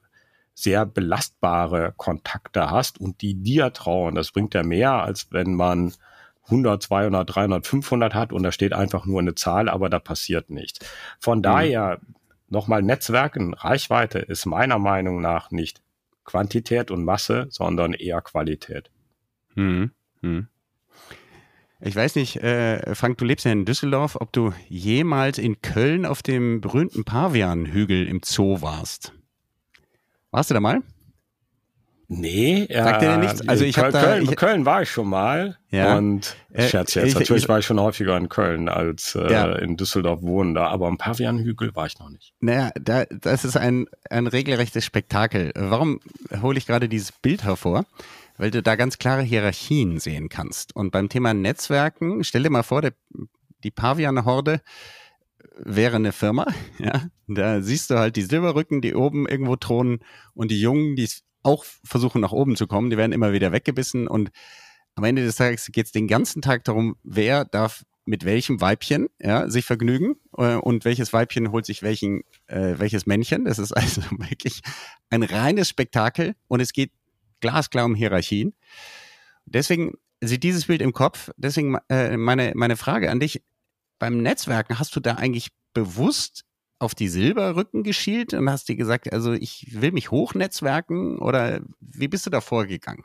[0.53, 4.15] sehr belastbare Kontakte hast und die dir trauen.
[4.15, 5.93] Das bringt ja mehr, als wenn man
[6.45, 10.49] 100, 200, 300, 500 hat und da steht einfach nur eine Zahl, aber da passiert
[10.49, 10.79] nichts.
[11.19, 11.43] Von mhm.
[11.43, 11.99] daher
[12.49, 15.81] nochmal Netzwerken, Reichweite ist meiner Meinung nach nicht
[16.23, 18.89] Quantität und Masse, sondern eher Qualität.
[19.55, 19.91] Mhm.
[20.21, 20.47] Mhm.
[21.79, 26.05] Ich weiß nicht, äh, Frank, du lebst ja in Düsseldorf, ob du jemals in Köln
[26.05, 29.13] auf dem berühmten Pavianhügel im Zoo warst.
[30.31, 30.81] Warst du da mal?
[32.09, 33.47] Nee, Sagt dir nichts?
[33.49, 35.97] Also ich Köln, da, Köln, ich, Köln war ich schon mal ja.
[35.97, 37.07] und äh, Scherz jetzt.
[37.07, 39.51] Ich, Natürlich ich, war ich schon häufiger in Köln als äh, ja.
[39.57, 42.33] in Düsseldorf wohnender, aber am Pavianhügel war ich noch nicht.
[42.39, 45.51] Naja, da, das ist ein, ein regelrechtes Spektakel.
[45.55, 45.99] Warum
[46.41, 47.85] hole ich gerade dieses Bild hervor?
[48.37, 50.75] Weil du da ganz klare Hierarchien sehen kannst.
[50.75, 52.93] Und beim Thema Netzwerken, stell dir mal vor, der,
[53.63, 54.61] die Pavian-Horde
[55.57, 56.45] wäre eine Firma,
[56.79, 59.99] ja, da siehst du halt die Silberrücken, die oben irgendwo thronen
[60.33, 61.09] und die Jungen, die
[61.43, 64.29] auch versuchen nach oben zu kommen, die werden immer wieder weggebissen und
[64.95, 69.07] am Ende des Tages geht es den ganzen Tag darum, wer darf mit welchem Weibchen
[69.19, 73.45] ja, sich vergnügen äh, und welches Weibchen holt sich welchen, äh, welches Männchen.
[73.45, 74.61] Das ist also wirklich
[75.09, 76.91] ein reines Spektakel und es geht
[77.39, 78.53] glasklar um Hierarchien.
[79.45, 83.43] Deswegen sieht dieses Bild im Kopf, deswegen äh, meine, meine Frage an dich,
[83.99, 86.43] beim Netzwerken, hast du da eigentlich bewusst
[86.79, 92.07] auf die Silberrücken geschielt und hast dir gesagt, also ich will mich hochnetzwerken oder wie
[92.07, 93.03] bist du da vorgegangen?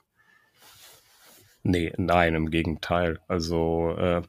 [1.63, 3.21] Nee, nein, im Gegenteil.
[3.29, 4.23] Also äh,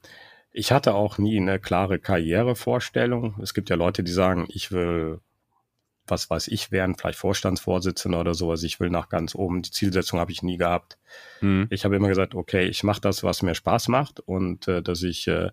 [0.51, 3.39] ich hatte auch nie eine klare Karrierevorstellung.
[3.41, 5.19] Es gibt ja Leute, die sagen, ich will,
[6.07, 8.63] was weiß ich, werden, vielleicht Vorstandsvorsitzender oder sowas.
[8.63, 9.61] Ich will nach ganz oben.
[9.61, 10.97] Die Zielsetzung habe ich nie gehabt.
[11.39, 11.67] Hm.
[11.69, 15.03] Ich habe immer gesagt, okay, ich mache das, was mir Spaß macht und äh, dass
[15.03, 15.49] ich äh,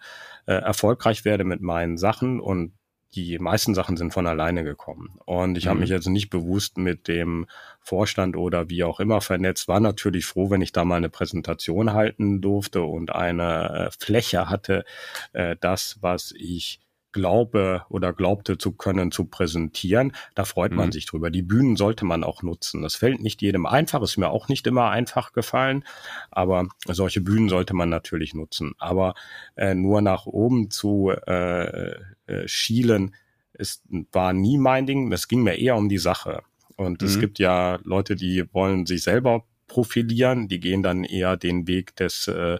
[0.46, 2.72] äh erfolgreich werde mit meinen Sachen und
[3.14, 5.18] die meisten Sachen sind von alleine gekommen.
[5.24, 5.70] Und ich mhm.
[5.70, 7.46] habe mich also nicht bewusst mit dem
[7.80, 9.68] Vorstand oder wie auch immer vernetzt.
[9.68, 14.48] War natürlich froh, wenn ich da mal eine Präsentation halten durfte und eine äh, Fläche
[14.48, 14.84] hatte,
[15.32, 16.80] äh, das, was ich
[17.12, 20.12] glaube oder glaubte zu können, zu präsentieren.
[20.34, 20.76] Da freut mhm.
[20.78, 21.30] man sich drüber.
[21.30, 22.82] Die Bühnen sollte man auch nutzen.
[22.82, 25.84] Das fällt nicht jedem einfach, ist mir auch nicht immer einfach gefallen,
[26.30, 28.72] aber solche Bühnen sollte man natürlich nutzen.
[28.78, 29.14] Aber
[29.56, 31.90] äh, nur nach oben zu äh,
[32.26, 33.14] äh, schielen,
[33.52, 35.12] ist, war nie mein Ding.
[35.12, 36.42] Es ging mir eher um die Sache.
[36.76, 37.06] Und mhm.
[37.06, 41.94] es gibt ja Leute, die wollen sich selber profilieren, die gehen dann eher den Weg
[41.96, 42.58] des, äh,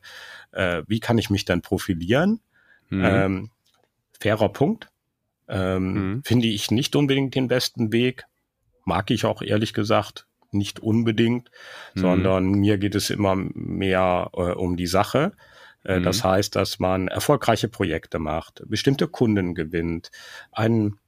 [0.52, 2.40] äh, wie kann ich mich denn profilieren?
[2.88, 3.04] Mhm.
[3.04, 3.50] Ähm,
[4.20, 4.88] fairer Punkt.
[5.48, 6.22] Ähm, mhm.
[6.24, 8.24] Finde ich nicht unbedingt den besten Weg.
[8.84, 11.50] Mag ich auch ehrlich gesagt nicht unbedingt,
[11.94, 12.00] mhm.
[12.00, 15.32] sondern mir geht es immer mehr äh, um die Sache.
[15.84, 16.04] Äh, mhm.
[16.04, 20.10] Das heißt, dass man erfolgreiche Projekte macht, bestimmte Kunden gewinnt,
[20.52, 20.98] einen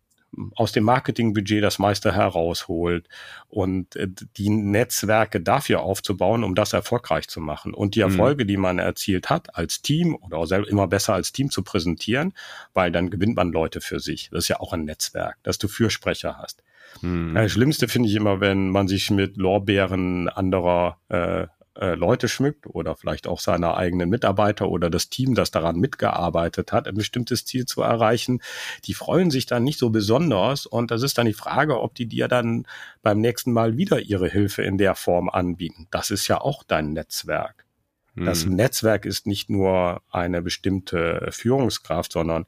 [0.54, 3.08] aus dem Marketingbudget das meiste herausholt
[3.48, 8.10] und äh, die Netzwerke dafür aufzubauen, um das erfolgreich zu machen und die mhm.
[8.10, 8.48] Erfolge, mhm.
[8.48, 12.32] die man erzielt hat als Team oder auch immer besser als Team zu präsentieren,
[12.72, 14.30] weil dann gewinnt man Leute für sich.
[14.30, 16.62] Das ist ja auch ein Netzwerk, dass du Fürsprecher hast.
[17.00, 17.34] Mhm.
[17.34, 21.46] Das Schlimmste finde ich immer, wenn man sich mit Lorbeeren anderer äh,
[21.78, 26.72] äh, Leute schmückt oder vielleicht auch seine eigenen Mitarbeiter oder das Team, das daran mitgearbeitet
[26.72, 28.40] hat, ein bestimmtes Ziel zu erreichen,
[28.84, 32.06] die freuen sich dann nicht so besonders und das ist dann die Frage, ob die
[32.06, 32.66] dir dann
[33.02, 35.88] beim nächsten Mal wieder ihre Hilfe in der Form anbieten.
[35.90, 37.66] Das ist ja auch dein Netzwerk.
[38.14, 38.26] Hm.
[38.26, 42.46] Das Netzwerk ist nicht nur eine bestimmte Führungskraft, sondern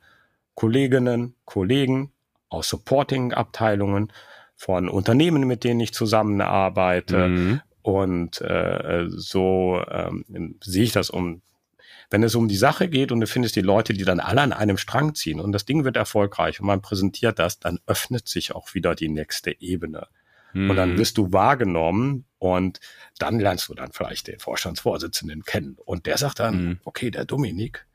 [0.55, 2.13] Kolleginnen, Kollegen
[2.49, 4.13] aus Supporting-Abteilungen,
[4.57, 7.61] von Unternehmen, mit denen ich zusammenarbeite, mhm.
[7.85, 10.25] Und äh, so ähm,
[10.65, 11.43] sehe ich das um.
[12.09, 14.55] Wenn es um die Sache geht und du findest die Leute, die dann alle an
[14.55, 18.55] einem Strang ziehen und das Ding wird erfolgreich und man präsentiert das, dann öffnet sich
[18.55, 20.07] auch wieder die nächste Ebene.
[20.55, 20.71] Mhm.
[20.71, 20.99] Und dann mhm.
[20.99, 22.81] wirst du wahrgenommen und
[23.19, 25.77] dann lernst du dann vielleicht den Vorstandsvorsitzenden kennen.
[25.85, 26.81] Und der sagt dann, mhm.
[26.85, 27.87] okay, der Dominik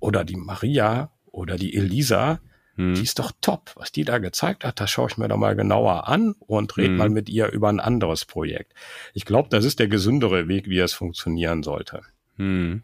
[0.00, 2.40] oder die Maria oder die Elisa,
[2.76, 2.94] hm.
[2.94, 3.72] Die ist doch top.
[3.76, 6.88] Was die da gezeigt hat, das schaue ich mir doch mal genauer an und red
[6.88, 6.96] hm.
[6.96, 8.74] mal mit ihr über ein anderes Projekt.
[9.12, 12.02] Ich glaube, das ist der gesündere Weg, wie es funktionieren sollte.
[12.36, 12.82] Hm.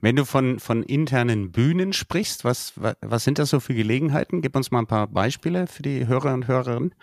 [0.00, 4.42] Wenn du von, von internen Bühnen sprichst, was, was sind das so für Gelegenheiten?
[4.42, 6.94] Gib uns mal ein paar Beispiele für die Hörer und Hörerinnen.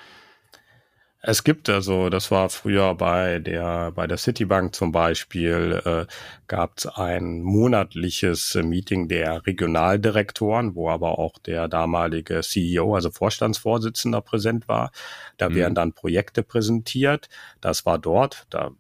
[1.26, 6.06] Es gibt also, das war früher bei der bei der Citibank zum Beispiel, äh,
[6.48, 14.20] gab es ein monatliches Meeting der Regionaldirektoren, wo aber auch der damalige CEO, also Vorstandsvorsitzender,
[14.20, 14.92] präsent war.
[15.38, 15.56] Da mhm.
[15.56, 17.30] werden dann Projekte präsentiert.
[17.62, 18.46] Das war dort.
[18.50, 18.72] Da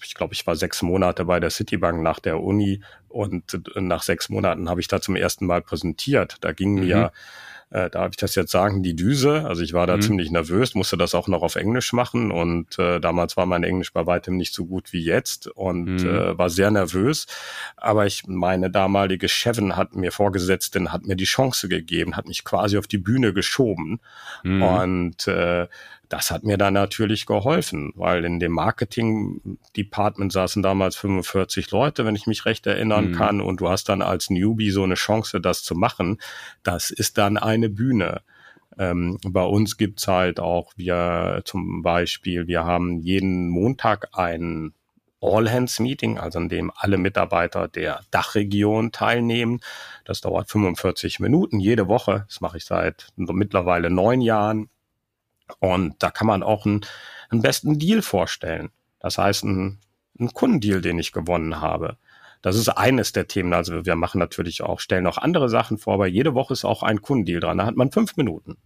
[0.00, 4.28] ich glaube, ich war sechs Monate bei der Citibank nach der Uni und nach sechs
[4.28, 6.36] Monaten habe ich da zum ersten Mal präsentiert.
[6.42, 6.80] Da ging mhm.
[6.84, 7.12] mir
[7.70, 9.44] äh, darf ich das jetzt sagen, die Düse.
[9.46, 10.02] Also ich war da mhm.
[10.02, 13.92] ziemlich nervös, musste das auch noch auf Englisch machen und äh, damals war mein Englisch
[13.92, 16.08] bei weitem nicht so gut wie jetzt und mhm.
[16.08, 17.26] äh, war sehr nervös.
[17.76, 22.44] Aber ich, meine damalige Chefin hat mir Vorgesetzten, hat mir die Chance gegeben, hat mich
[22.44, 24.00] quasi auf die Bühne geschoben
[24.44, 24.62] mhm.
[24.62, 25.66] und äh,
[26.08, 32.16] das hat mir dann natürlich geholfen, weil in dem Marketing-Department saßen damals 45 Leute, wenn
[32.16, 33.12] ich mich recht erinnern mhm.
[33.12, 36.18] kann, und du hast dann als Newbie so eine Chance, das zu machen.
[36.62, 38.22] Das ist dann eine Bühne.
[38.78, 44.72] Ähm, bei uns gibt's halt auch, wir zum Beispiel, wir haben jeden Montag ein
[45.20, 49.60] All-Hands-Meeting, also in dem alle Mitarbeiter der Dachregion teilnehmen.
[50.04, 52.24] Das dauert 45 Minuten jede Woche.
[52.28, 54.70] Das mache ich seit mittlerweile neun Jahren.
[55.60, 56.82] Und da kann man auch einen,
[57.30, 58.70] einen besten Deal vorstellen.
[59.00, 59.78] Das heißt, einen,
[60.18, 61.96] einen Kundendeal, den ich gewonnen habe.
[62.42, 63.52] Das ist eines der Themen.
[63.52, 66.82] Also wir machen natürlich auch, stellen auch andere Sachen vor, aber jede Woche ist auch
[66.82, 67.58] ein Kundendeal dran.
[67.58, 68.56] Da hat man fünf Minuten.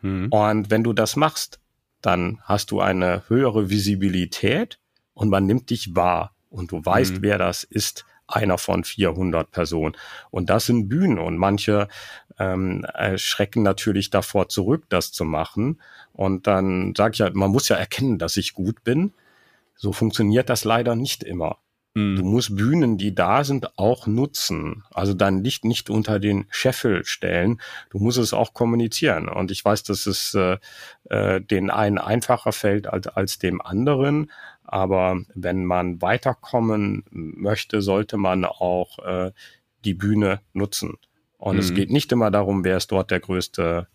[0.00, 0.28] Mhm.
[0.30, 1.60] Und wenn du das machst,
[2.00, 4.78] dann hast du eine höhere Visibilität
[5.14, 7.22] und man nimmt dich wahr und du weißt, mhm.
[7.22, 9.96] wer das ist einer von 400 Personen.
[10.30, 11.88] Und das sind Bühnen und manche
[12.38, 15.80] ähm, schrecken natürlich davor zurück, das zu machen.
[16.12, 19.12] Und dann sage ich halt, man muss ja erkennen, dass ich gut bin.
[19.74, 21.58] So funktioniert das leider nicht immer.
[21.94, 22.16] Mhm.
[22.16, 24.84] Du musst Bühnen, die da sind, auch nutzen.
[24.90, 27.60] Also dein Licht nicht unter den Scheffel stellen.
[27.90, 29.28] Du musst es auch kommunizieren.
[29.28, 30.58] Und ich weiß, dass es äh,
[31.10, 34.30] äh, den einen einfacher fällt als, als dem anderen.
[34.64, 39.32] Aber wenn man weiterkommen möchte, sollte man auch äh,
[39.84, 40.96] die Bühne nutzen.
[41.42, 41.60] Und mhm.
[41.60, 43.88] es geht nicht immer darum, wer ist dort der größte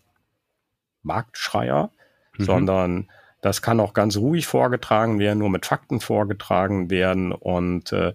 [1.02, 1.90] Marktschreier,
[2.36, 2.44] mhm.
[2.44, 8.12] sondern das kann auch ganz ruhig vorgetragen werden, nur mit Fakten vorgetragen werden und äh,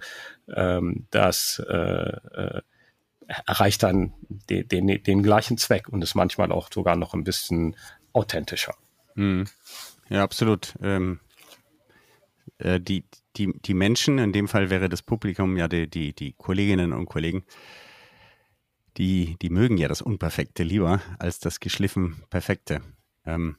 [0.56, 2.62] ähm, das äh, äh,
[3.48, 7.76] erreicht dann den, den, den gleichen Zweck und ist manchmal auch sogar noch ein bisschen
[8.12, 8.76] authentischer.
[9.16, 9.46] Mhm.
[10.10, 10.76] Ja, absolut.
[10.80, 11.20] Ähm,
[12.60, 13.04] äh, die,
[13.36, 17.08] die, die Menschen, in dem Fall wäre das Publikum ja die, die, die Kolleginnen und
[17.08, 17.44] Kollegen,
[18.98, 22.82] die, die mögen ja das Unperfekte lieber als das geschliffen Perfekte.
[23.26, 23.58] Ähm,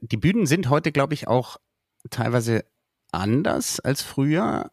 [0.00, 1.56] die Bühnen sind heute, glaube ich, auch
[2.10, 2.64] teilweise
[3.10, 4.70] anders als früher.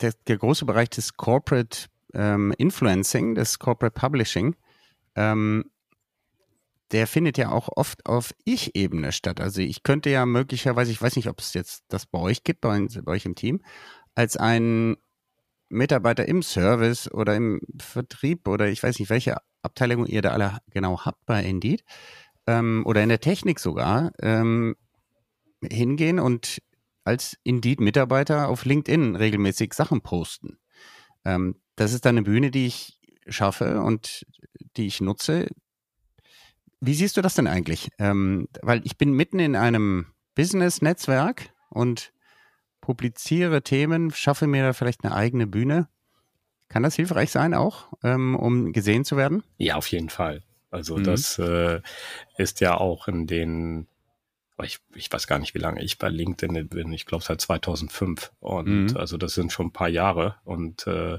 [0.00, 4.54] Der, der große Bereich des Corporate ähm, Influencing, des Corporate Publishing,
[5.16, 5.70] ähm,
[6.92, 9.40] der findet ja auch oft auf Ich-Ebene statt.
[9.40, 12.60] Also ich könnte ja möglicherweise, ich weiß nicht, ob es jetzt das bei euch gibt,
[12.60, 13.60] bei, bei euch im Team,
[14.14, 14.96] als ein
[15.68, 20.58] Mitarbeiter im Service oder im Vertrieb oder ich weiß nicht, welche Abteilung ihr da alle
[20.70, 21.84] genau habt bei Indeed,
[22.46, 24.76] ähm, oder in der Technik sogar ähm,
[25.62, 26.62] hingehen und
[27.04, 30.58] als Indeed-Mitarbeiter auf LinkedIn regelmäßig Sachen posten.
[31.24, 34.26] Ähm, das ist dann eine Bühne, die ich schaffe und
[34.76, 35.48] die ich nutze.
[36.80, 37.90] Wie siehst du das denn eigentlich?
[37.98, 42.12] Ähm, weil ich bin mitten in einem Business-Netzwerk und
[42.80, 45.88] publiziere Themen, schaffe mir da vielleicht eine eigene Bühne.
[46.68, 49.42] Kann das hilfreich sein auch, ähm, um gesehen zu werden?
[49.56, 50.42] Ja, auf jeden Fall.
[50.70, 51.04] Also mhm.
[51.04, 51.80] das äh,
[52.36, 53.88] ist ja auch in den,
[54.62, 58.32] ich, ich weiß gar nicht, wie lange ich bei LinkedIn bin, ich glaube seit 2005
[58.40, 58.96] und mhm.
[58.96, 61.18] also das sind schon ein paar Jahre und äh,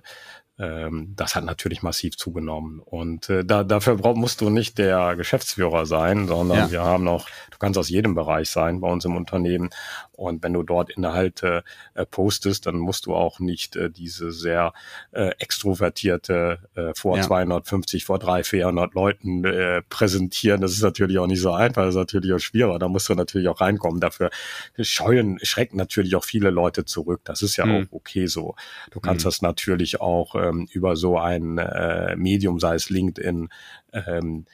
[0.60, 2.80] ähm, das hat natürlich massiv zugenommen.
[2.80, 6.72] Und äh, da, dafür brauch, musst du nicht der Geschäftsführer sein, sondern ja.
[6.72, 9.70] wir haben auch, du kannst aus jedem Bereich sein bei uns im Unternehmen.
[10.12, 14.74] Und wenn du dort Inhalte äh, postest, dann musst du auch nicht äh, diese sehr
[15.12, 17.24] äh, extrovertierte äh, vor ja.
[17.24, 20.60] 250, vor 300, 400 Leuten äh, präsentieren.
[20.60, 22.80] Das ist natürlich auch nicht so einfach, das ist natürlich auch schwieriger.
[22.80, 24.02] Da musst du natürlich auch reinkommen.
[24.02, 24.30] Dafür
[24.78, 27.22] scheuen, schrecken natürlich auch viele Leute zurück.
[27.24, 27.88] Das ist ja mhm.
[27.88, 28.56] auch okay so.
[28.92, 29.30] Du kannst mhm.
[29.30, 33.50] das natürlich auch ähm, über so ein äh, Medium, sei es LinkedIn,
[33.94, 34.46] ähm,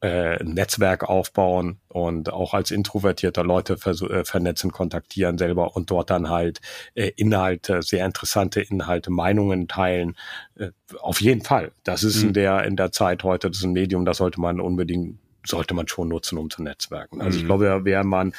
[0.00, 6.28] äh, Netzwerk aufbauen und auch als introvertierter Leute äh, vernetzen, kontaktieren selber und dort dann
[6.28, 6.60] halt
[6.94, 10.14] äh, Inhalte, sehr interessante Inhalte, Meinungen teilen.
[11.00, 11.72] Auf jeden Fall.
[11.84, 12.28] Das ist mhm.
[12.28, 15.74] in der in der Zeit heute, das ist ein Medium, das sollte man unbedingt sollte
[15.74, 17.20] man schon nutzen, um zu netzwerken.
[17.20, 17.42] Also mhm.
[17.42, 18.32] ich glaube, wäre man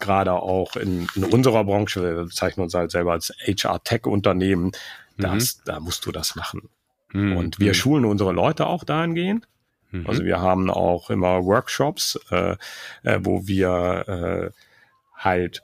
[0.00, 4.72] gerade auch in, in, unserer Branche, wir bezeichnen uns halt selber als HR-Tech-Unternehmen,
[5.16, 5.40] mhm.
[5.64, 6.68] da musst du das machen.
[7.12, 7.36] Mhm.
[7.36, 7.74] Und wir mhm.
[7.74, 9.48] schulen unsere Leute auch dahingehend.
[9.90, 10.06] Mhm.
[10.06, 12.56] Also wir haben auch immer Workshops, äh,
[13.02, 14.50] äh, wo wir äh,
[15.16, 15.62] halt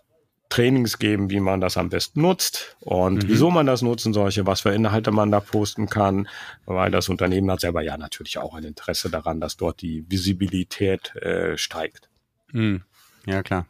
[0.49, 3.29] Trainings geben, wie man das am besten nutzt und mhm.
[3.29, 6.29] wieso man das nutzen solche, was für Inhalte man da posten kann,
[6.67, 11.15] weil das Unternehmen hat selber ja natürlich auch ein Interesse daran, dass dort die Visibilität
[11.17, 12.09] äh, steigt.
[12.53, 12.83] Mhm.
[13.27, 13.67] Ja, klar.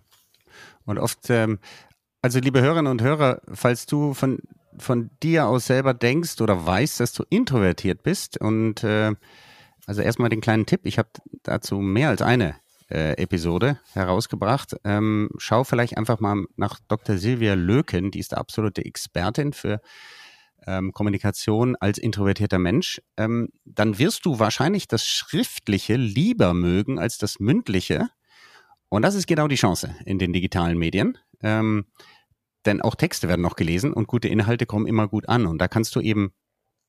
[0.87, 1.59] Und oft, ähm,
[2.23, 4.39] also liebe Hörerinnen und Hörer, falls du von,
[4.79, 9.13] von dir aus selber denkst oder weißt, dass du introvertiert bist und äh,
[9.87, 11.09] also erstmal den kleinen Tipp, ich habe
[11.43, 12.57] dazu mehr als eine
[12.91, 14.77] äh, Episode herausgebracht.
[14.85, 17.17] Ähm, schau vielleicht einfach mal nach Dr.
[17.17, 19.81] Silvia Löken, die ist absolute Expertin für
[20.67, 23.01] ähm, Kommunikation als introvertierter Mensch.
[23.17, 28.09] Ähm, dann wirst du wahrscheinlich das Schriftliche lieber mögen als das Mündliche.
[28.89, 31.17] Und das ist genau die Chance in den digitalen Medien.
[31.43, 31.87] Ähm,
[32.67, 35.47] denn auch Texte werden noch gelesen und gute Inhalte kommen immer gut an.
[35.47, 36.33] Und da kannst du eben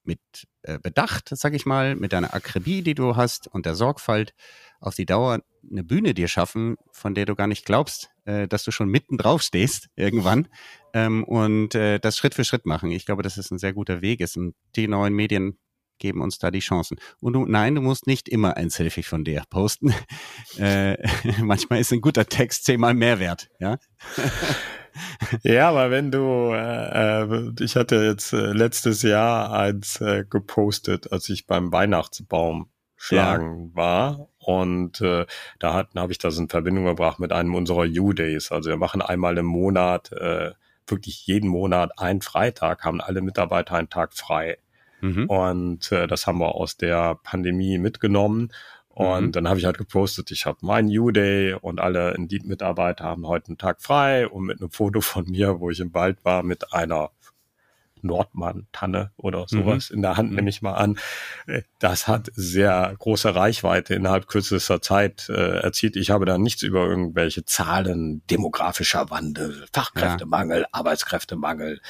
[0.03, 0.19] mit
[0.63, 4.33] äh, Bedacht, sag ich mal, mit deiner Akribie, die du hast und der Sorgfalt
[4.79, 8.63] auf die Dauer eine Bühne dir schaffen, von der du gar nicht glaubst, äh, dass
[8.63, 10.47] du schon mitten drauf stehst irgendwann
[10.93, 12.91] ähm, und äh, das Schritt für Schritt machen.
[12.91, 15.57] Ich glaube, dass es ein sehr guter Weg ist und die neuen Medien
[15.99, 16.97] geben uns da die Chancen.
[17.19, 19.93] Und du, nein, du musst nicht immer ein Selfie von dir posten.
[20.57, 20.97] äh,
[21.41, 23.77] manchmal ist ein guter Text zehnmal mehr wert, ja.
[25.43, 31.11] Ja, aber wenn du, äh, äh, ich hatte jetzt äh, letztes Jahr eins äh, gepostet,
[31.11, 32.69] als ich beim Weihnachtsbaum
[33.01, 33.75] schlagen ja.
[33.75, 34.27] war.
[34.37, 35.25] Und äh,
[35.59, 38.51] da habe ich das in Verbindung gebracht mit einem unserer U-Days.
[38.51, 40.51] Also wir machen einmal im Monat, äh,
[40.87, 44.57] wirklich jeden Monat einen Freitag, haben alle Mitarbeiter einen Tag frei.
[45.01, 45.25] Mhm.
[45.25, 48.51] Und äh, das haben wir aus der Pandemie mitgenommen.
[48.93, 49.31] Und mhm.
[49.31, 53.57] dann habe ich halt gepostet, ich habe meinen U-Day und alle Indeed-Mitarbeiter haben heute einen
[53.57, 57.11] Tag frei und mit einem Foto von mir, wo ich im Wald war, mit einer
[58.03, 59.95] Nordmann-Tanne oder sowas mhm.
[59.95, 60.35] in der Hand, mhm.
[60.35, 60.97] nehme ich mal an.
[61.47, 65.95] Äh, das hat sehr große Reichweite innerhalb kürzester Zeit äh, erzielt.
[65.95, 70.67] Ich habe da nichts über irgendwelche Zahlen, demografischer Wandel, Fachkräftemangel, ja.
[70.71, 71.81] Arbeitskräftemangel.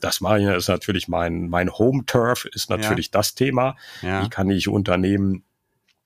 [0.00, 3.12] Das mache ich, ist natürlich mein, mein Home-Turf, ist natürlich ja.
[3.12, 3.76] das Thema.
[4.02, 4.24] Ja.
[4.24, 5.44] Wie kann ich Unternehmen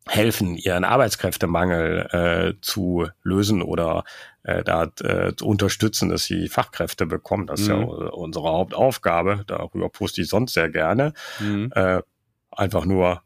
[0.06, 2.08] helfen, ihren Arbeitskräftemangel
[2.56, 4.04] äh, zu lösen oder
[4.42, 7.46] äh, da äh, zu unterstützen, dass sie Fachkräfte bekommen.
[7.46, 7.64] Das mhm.
[7.64, 8.08] ist ja mhm.
[8.10, 9.44] unsere Hauptaufgabe.
[9.46, 11.14] Darüber poste ich sonst sehr gerne.
[11.40, 11.70] Mhm.
[11.74, 12.02] Äh,
[12.50, 13.22] einfach nur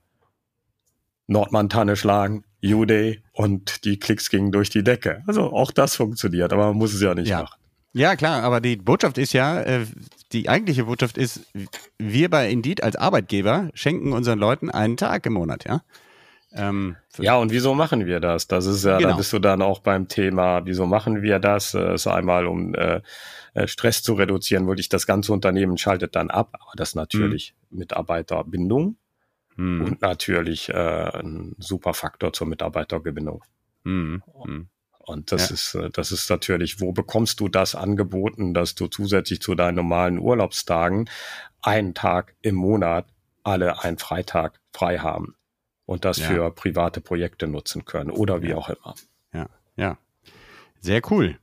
[1.27, 5.23] Nordmantanne schlagen, U-Day und die Klicks gingen durch die Decke.
[5.27, 7.43] Also auch das funktioniert, aber man muss es ja nicht ja.
[7.43, 7.59] machen.
[7.93, 9.87] Ja, klar, aber die Botschaft ist ja, äh,
[10.33, 11.47] die eigentliche Botschaft ist,
[11.99, 15.83] wir bei Indeed als Arbeitgeber schenken unseren Leuten einen Tag im Monat, ja.
[16.53, 18.47] Ähm, ja, und wieso machen wir das?
[18.47, 19.11] Das ist ja, genau.
[19.11, 21.73] da bist du dann auch beim Thema, wieso machen wir das?
[21.73, 23.03] Das äh, ist einmal, um äh,
[23.55, 27.79] äh, Stress zu reduzieren, wirklich das ganze Unternehmen schaltet dann ab, aber das natürlich hm.
[27.79, 28.97] Mitarbeiterbindung
[29.57, 29.85] hm.
[29.85, 33.45] und natürlich äh, ein super Faktor zur Mitarbeitergewinnung.
[33.85, 34.23] Hm.
[34.43, 34.69] hm.
[34.99, 35.55] Und das ja.
[35.55, 39.77] ist, äh, das ist natürlich, wo bekommst du das angeboten, dass du zusätzlich zu deinen
[39.77, 41.09] normalen Urlaubstagen
[41.63, 43.07] einen Tag im Monat
[43.43, 45.35] alle einen Freitag frei haben?
[45.89, 46.27] Und das ja.
[46.27, 48.57] für private Projekte nutzen können oder wie ja.
[48.57, 48.95] auch immer.
[49.33, 49.99] Ja, ja.
[50.81, 51.39] Sehr cool.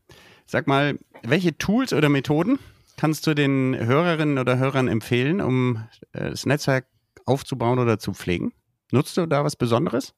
[0.46, 2.60] Sag mal, welche Tools oder Methoden
[2.96, 6.86] kannst du den Hörerinnen oder Hörern empfehlen, um äh, das Netzwerk
[7.26, 8.54] aufzubauen oder zu pflegen?
[8.91, 10.14] Nutzt du da was Besonderes?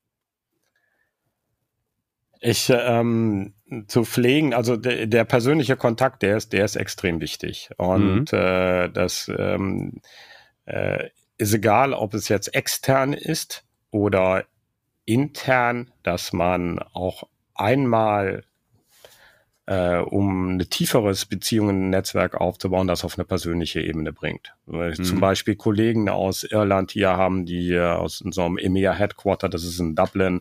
[2.41, 3.53] Ich ähm,
[3.87, 7.69] zu pflegen, also de, der persönliche Kontakt, der ist, der ist extrem wichtig.
[7.77, 8.37] Und mhm.
[8.37, 10.01] äh, das ähm,
[10.65, 14.45] äh, ist egal, ob es jetzt extern ist oder
[15.05, 17.23] intern, dass man auch
[17.55, 18.43] einmal
[19.67, 24.53] äh, um eine tieferes Beziehungen-Netzwerk aufzubauen, das auf eine persönliche Ebene bringt.
[24.65, 25.03] Mhm.
[25.03, 29.93] Zum Beispiel Kollegen aus Irland hier haben, die aus unserem EMEA Headquarter, das ist in
[29.93, 30.39] Dublin,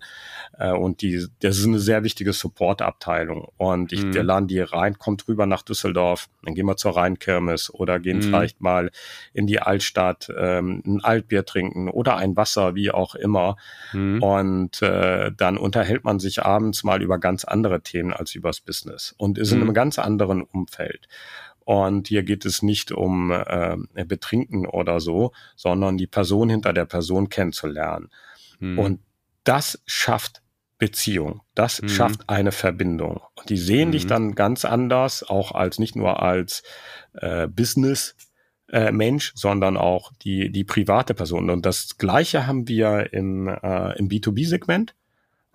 [0.59, 3.49] äh, und die, das ist eine sehr wichtige Support-Abteilung.
[3.57, 4.15] Und ich, mhm.
[4.15, 8.19] wir laden die rein, kommt rüber nach Düsseldorf, dann gehen wir zur Rheinkirmes oder gehen
[8.19, 8.23] mhm.
[8.23, 8.93] vielleicht mal
[9.33, 13.57] in die Altstadt, ähm, ein Altbier trinken oder ein Wasser, wie auch immer.
[13.93, 14.23] Mhm.
[14.23, 19.16] Und äh, dann unterhält man sich abends mal über ganz andere Themen als übers Business
[19.17, 19.75] und ist in einem mhm.
[19.75, 21.09] ganz anderen Umfeld.
[21.65, 26.85] Und hier geht es nicht um äh, Betrinken oder so, sondern die Person hinter der
[26.85, 28.09] Person kennenzulernen.
[28.61, 28.79] Mhm.
[28.79, 29.01] Und
[29.43, 30.43] das schafft
[30.79, 31.41] Beziehung.
[31.55, 31.89] Das mhm.
[31.89, 33.21] schafft eine Verbindung.
[33.35, 33.93] Und die sehen mhm.
[33.93, 36.63] dich dann ganz anders, auch als nicht nur als
[37.15, 38.15] äh, Business
[38.71, 41.51] äh, Mensch, sondern auch die, die private Person.
[41.51, 44.95] Und das Gleiche haben wir im, äh, im B2B-Segment.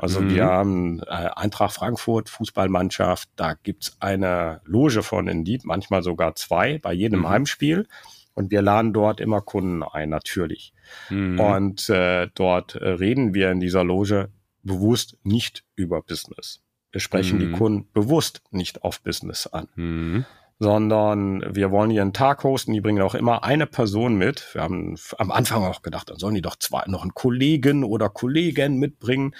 [0.01, 0.33] Also mhm.
[0.33, 6.79] wir haben äh, Eintracht Frankfurt, Fußballmannschaft, da gibt's eine Loge von Indeed, manchmal sogar zwei
[6.79, 7.29] bei jedem mhm.
[7.29, 7.87] Heimspiel.
[8.33, 10.73] Und wir laden dort immer Kunden ein, natürlich.
[11.09, 11.39] Mhm.
[11.39, 14.29] Und äh, dort äh, reden wir in dieser Loge
[14.63, 16.61] bewusst nicht über Business.
[16.91, 17.39] Wir sprechen mhm.
[17.39, 19.67] die Kunden bewusst nicht auf Business an.
[19.75, 20.25] Mhm.
[20.57, 24.47] Sondern wir wollen hier einen Tag hosten, die bringen auch immer eine Person mit.
[24.53, 28.09] Wir haben am Anfang auch gedacht, dann sollen die doch zwei, noch einen Kollegen oder
[28.09, 29.35] Kollegen mitbringen.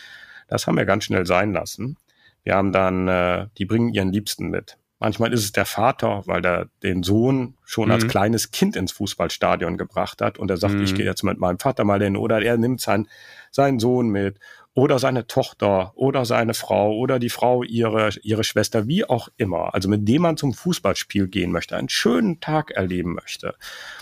[0.52, 1.98] Das haben wir ganz schnell sein lassen.
[2.44, 4.78] Wir haben dann, äh, die bringen ihren Liebsten mit.
[5.00, 7.94] Manchmal ist es der Vater, weil er den Sohn schon mhm.
[7.94, 10.84] als kleines Kind ins Fußballstadion gebracht hat und er sagt, mhm.
[10.84, 13.08] ich gehe jetzt mit meinem Vater mal hin oder er nimmt sein,
[13.50, 14.40] seinen Sohn mit
[14.74, 19.74] oder seine Tochter oder seine Frau oder die Frau ihre, ihre Schwester, wie auch immer.
[19.74, 23.56] Also mit dem man zum Fußballspiel gehen möchte, einen schönen Tag erleben möchte.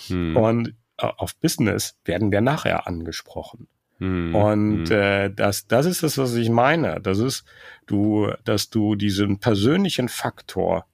[0.10, 0.36] Mhm.
[0.36, 3.68] Und äh, auf Business werden wir nachher angesprochen.
[4.00, 4.34] Mhm.
[4.34, 4.91] Und mhm.
[4.91, 7.00] äh, das, das ist das, was ich meine.
[7.02, 7.45] Das ist,
[7.86, 10.86] du, dass du diesen persönlichen Faktor,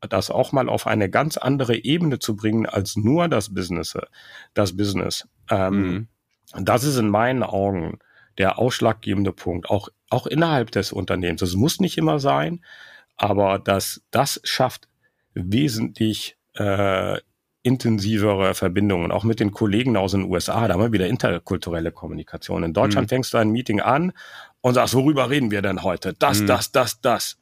[0.00, 3.96] das auch mal auf eine ganz andere Ebene zu bringen als nur das Business,
[4.52, 5.26] das Business.
[5.50, 6.08] Ähm, mhm.
[6.64, 7.98] Das ist in meinen Augen
[8.38, 11.40] der ausschlaggebende Punkt, auch, auch innerhalb des Unternehmens.
[11.40, 12.64] Das muss nicht immer sein,
[13.16, 14.88] aber das, das schafft
[15.34, 17.18] wesentlich äh,
[17.64, 20.68] intensivere Verbindungen, auch mit den Kollegen aus den USA.
[20.68, 22.62] Da haben wir wieder interkulturelle Kommunikation.
[22.62, 23.08] In Deutschland mhm.
[23.08, 24.12] fängst du ein Meeting an
[24.60, 26.12] und sagst, worüber reden wir denn heute?
[26.12, 26.46] Das, mhm.
[26.46, 27.38] das, das, das.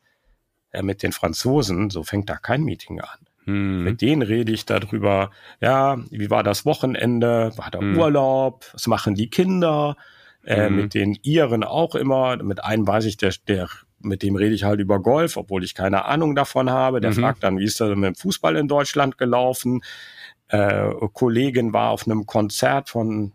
[0.72, 3.18] Ja, mit den Franzosen, so fängt da kein Meeting an.
[3.46, 3.82] Mhm.
[3.82, 7.52] Mit denen rede ich darüber, ja, wie war das Wochenende?
[7.56, 7.98] War der mhm.
[7.98, 8.64] Urlaub?
[8.72, 9.96] Was machen die Kinder?
[10.44, 10.76] Äh, mhm.
[10.76, 12.40] Mit den Iren auch immer.
[12.40, 13.68] Mit einem weiß ich, der, der
[14.02, 17.00] mit dem rede ich halt über Golf, obwohl ich keine Ahnung davon habe.
[17.00, 17.16] Der mhm.
[17.16, 19.82] fragt dann, wie ist das mit dem Fußball in Deutschland gelaufen?
[20.48, 23.32] Äh, Kollegin war auf einem Konzert von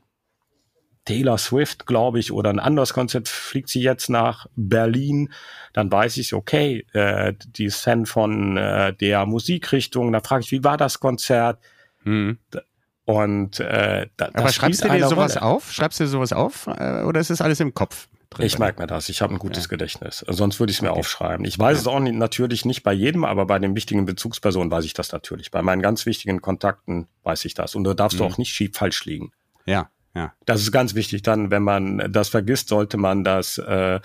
[1.07, 5.31] Taylor Swift, glaube ich, oder ein anderes Konzert, fliegt sie jetzt nach Berlin,
[5.71, 10.51] dann weiß ich, okay, äh, die ist Fan von äh, der Musikrichtung, da frage ich,
[10.51, 11.59] wie war das Konzert?
[12.03, 12.39] Mhm.
[13.05, 15.45] Und äh, da, Aber schreibst du dir sowas Rolle.
[15.45, 15.71] auf?
[15.71, 16.67] Schreibst du dir sowas auf?
[16.67, 18.09] Äh, oder ist das alles im Kopf?
[18.29, 19.09] Drin ich merke mir das.
[19.09, 19.69] Ich habe ein gutes ja.
[19.69, 20.25] Gedächtnis.
[20.27, 20.99] Sonst würde ich es mir okay.
[20.99, 21.45] aufschreiben.
[21.45, 21.81] Ich weiß ja.
[21.81, 25.11] es auch nicht, natürlich nicht bei jedem, aber bei den wichtigen Bezugspersonen weiß ich das
[25.11, 25.51] natürlich.
[25.51, 27.75] Bei meinen ganz wichtigen Kontakten weiß ich das.
[27.75, 28.23] Und da darfst mhm.
[28.23, 29.31] du auch nicht schief falsch liegen.
[29.65, 29.89] Ja.
[30.17, 30.33] Ja.
[30.45, 31.21] Das ist ganz wichtig.
[31.21, 33.99] Dann, wenn man das vergisst, sollte man das äh,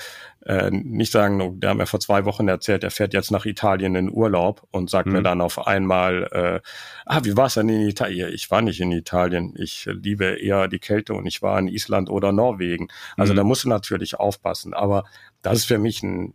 [0.44, 3.46] äh, nicht sagen, oh, der hat mir vor zwei Wochen erzählt, er fährt jetzt nach
[3.46, 5.14] Italien in Urlaub und sagt mhm.
[5.14, 6.60] mir dann auf einmal, äh,
[7.06, 8.30] ah, wie war es denn in Italien?
[8.30, 9.54] Ich war nicht in Italien.
[9.56, 12.88] Ich liebe eher die Kälte und ich war in Island oder Norwegen.
[13.16, 13.38] Also mhm.
[13.38, 14.74] da musst du natürlich aufpassen.
[14.74, 15.04] Aber
[15.40, 16.34] das ist für mich ein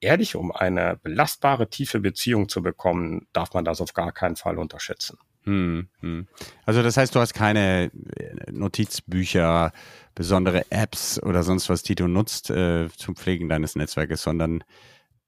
[0.00, 4.58] ehrlich, um eine belastbare, tiefe Beziehung zu bekommen, darf man das auf gar keinen Fall
[4.58, 5.16] unterschätzen.
[5.44, 6.26] Hm, hm.
[6.66, 9.72] Also das heißt, du hast keine äh, Notizbücher,
[10.14, 14.62] besondere Apps oder sonst was, die du nutzt äh, zum Pflegen deines Netzwerkes, sondern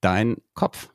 [0.00, 0.90] dein Kopf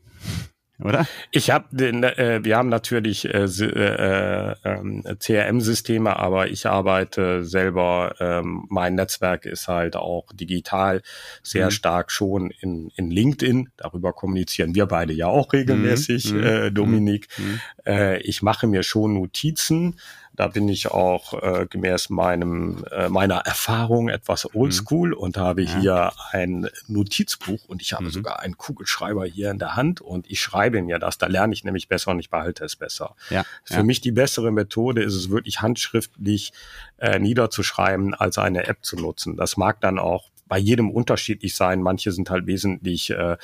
[0.83, 1.07] oder?
[1.31, 8.15] Ich habe, äh, wir haben natürlich äh, äh, äh, CRM-Systeme, aber ich arbeite selber.
[8.19, 11.01] Ähm, mein Netzwerk ist halt auch digital
[11.43, 11.71] sehr mhm.
[11.71, 13.69] stark schon in, in LinkedIn.
[13.77, 16.43] Darüber kommunizieren wir beide ja auch regelmäßig, mhm.
[16.43, 17.27] äh, Dominik.
[17.37, 17.59] Mhm.
[17.85, 19.95] Äh, ich mache mir schon Notizen
[20.39, 24.61] da bin ich auch äh, gemäß meinem äh, meiner Erfahrung etwas mhm.
[24.61, 25.17] oldschool mhm.
[25.17, 25.77] und habe ja.
[25.77, 28.11] hier ein Notizbuch und ich habe mhm.
[28.11, 31.17] sogar einen Kugelschreiber hier in der Hand und ich schreibe mir das.
[31.17, 33.17] Da lerne ich nämlich besser und ich behalte es besser.
[33.29, 33.43] Ja.
[33.65, 33.83] Für ja.
[33.83, 36.53] mich die bessere Methode ist es wirklich handschriftlich
[36.99, 39.35] äh, niederzuschreiben, als eine App zu nutzen.
[39.35, 41.81] Das mag dann auch bei jedem unterschiedlich sein.
[41.81, 43.35] Manche sind halt wesentlich äh,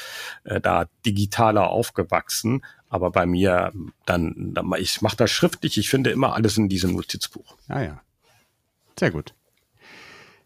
[0.45, 2.63] äh, da digitaler aufgewachsen,
[2.95, 3.73] aber bei mir
[4.05, 5.77] dann, dann ich mache das schriftlich.
[5.77, 7.57] Ich finde immer alles in diesem Notizbuch.
[7.67, 8.01] Ah ja,
[8.97, 9.33] sehr gut.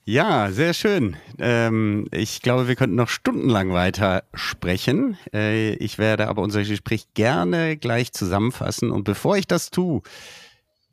[0.05, 1.17] Ja, sehr schön.
[1.37, 5.17] Ähm, ich glaube, wir könnten noch stundenlang weiter sprechen.
[5.31, 8.89] Äh, ich werde aber unser Gespräch gerne gleich zusammenfassen.
[8.89, 10.01] Und bevor ich das tue,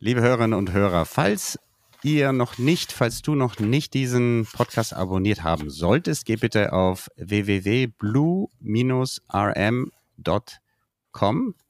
[0.01, 1.59] liebe Hörerinnen und Hörer, falls
[2.03, 7.09] ihr noch nicht, falls du noch nicht diesen Podcast abonniert haben solltest, geh bitte auf
[7.17, 9.91] www.blue-rm.com.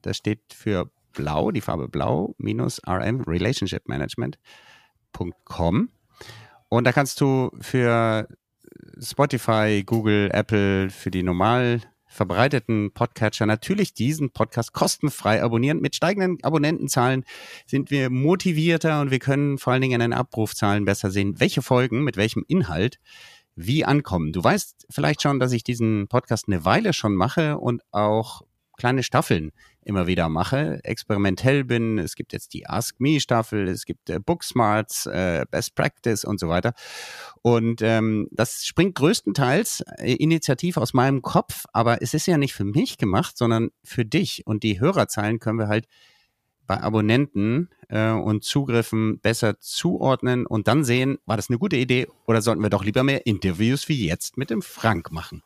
[0.03, 5.89] Das steht für blau, die Farbe blau, minus rm, Relationship Management.com.
[6.69, 8.29] Und da kannst du für
[9.01, 15.81] Spotify, Google, Apple, für die normal verbreiteten Podcatcher natürlich diesen Podcast kostenfrei abonnieren.
[15.81, 17.25] Mit steigenden Abonnentenzahlen
[17.67, 21.63] sind wir motivierter und wir können vor allen Dingen in den Abrufzahlen besser sehen, welche
[21.63, 22.99] Folgen mit welchem Inhalt
[23.55, 24.33] wie ankommen.
[24.33, 28.43] Du weißt vielleicht schon, dass ich diesen Podcast eine Weile schon mache und auch
[28.77, 29.53] kleine Staffeln
[29.87, 31.99] immer wieder mache, experimentell bin.
[31.99, 36.41] Es gibt jetzt die Ask Me Staffel, es gibt äh, Booksmarts, äh, Best Practice und
[36.41, 36.75] so weiter.
[37.43, 42.55] Und ähm, das springt größtenteils äh, initiativ aus meinem Kopf, aber es ist ja nicht
[42.55, 44.43] für mich gemacht, sondern für dich.
[44.47, 45.87] Und die Hörerzahlen können wir halt
[46.67, 52.09] bei Abonnenten äh, und Zugriffen besser zuordnen und dann sehen, war das eine gute Idee
[52.27, 55.43] oder sollten wir doch lieber mehr Interviews wie jetzt mit dem Frank machen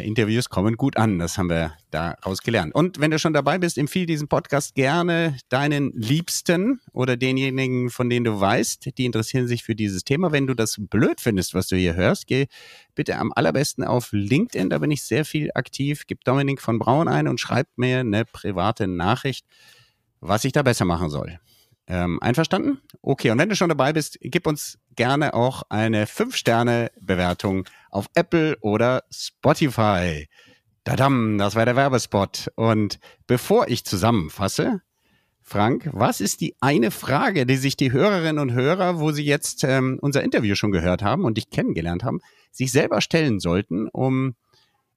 [0.00, 1.18] Interviews kommen gut an.
[1.18, 2.74] Das haben wir daraus gelernt.
[2.74, 8.08] Und wenn du schon dabei bist, empfehle diesen Podcast gerne deinen Liebsten oder denjenigen, von
[8.08, 10.32] denen du weißt, die interessieren sich für dieses Thema.
[10.32, 12.46] Wenn du das blöd findest, was du hier hörst, geh
[12.94, 14.70] bitte am allerbesten auf LinkedIn.
[14.70, 16.04] Da bin ich sehr viel aktiv.
[16.06, 19.44] Gib Dominik von Braun ein und schreib mir eine private Nachricht,
[20.20, 21.38] was ich da besser machen soll.
[21.86, 22.80] Ähm, einverstanden?
[23.02, 28.56] Okay, und wenn du schon dabei bist, gib uns gerne auch eine 5-Sterne-Bewertung auf Apple
[28.60, 30.26] oder Spotify.
[30.82, 32.50] Dadam, das war der Werbespot.
[32.56, 34.80] Und bevor ich zusammenfasse,
[35.40, 39.64] Frank, was ist die eine Frage, die sich die Hörerinnen und Hörer, wo sie jetzt
[39.64, 42.20] ähm, unser Interview schon gehört haben und dich kennengelernt haben,
[42.50, 44.34] sich selber stellen sollten, um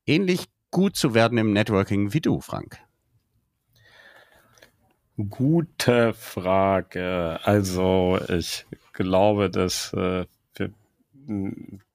[0.06, 2.80] ähnlich gut zu werden im Networking wie du, Frank?
[5.30, 7.40] Gute Frage.
[7.44, 10.26] Also ich glaube, dass äh,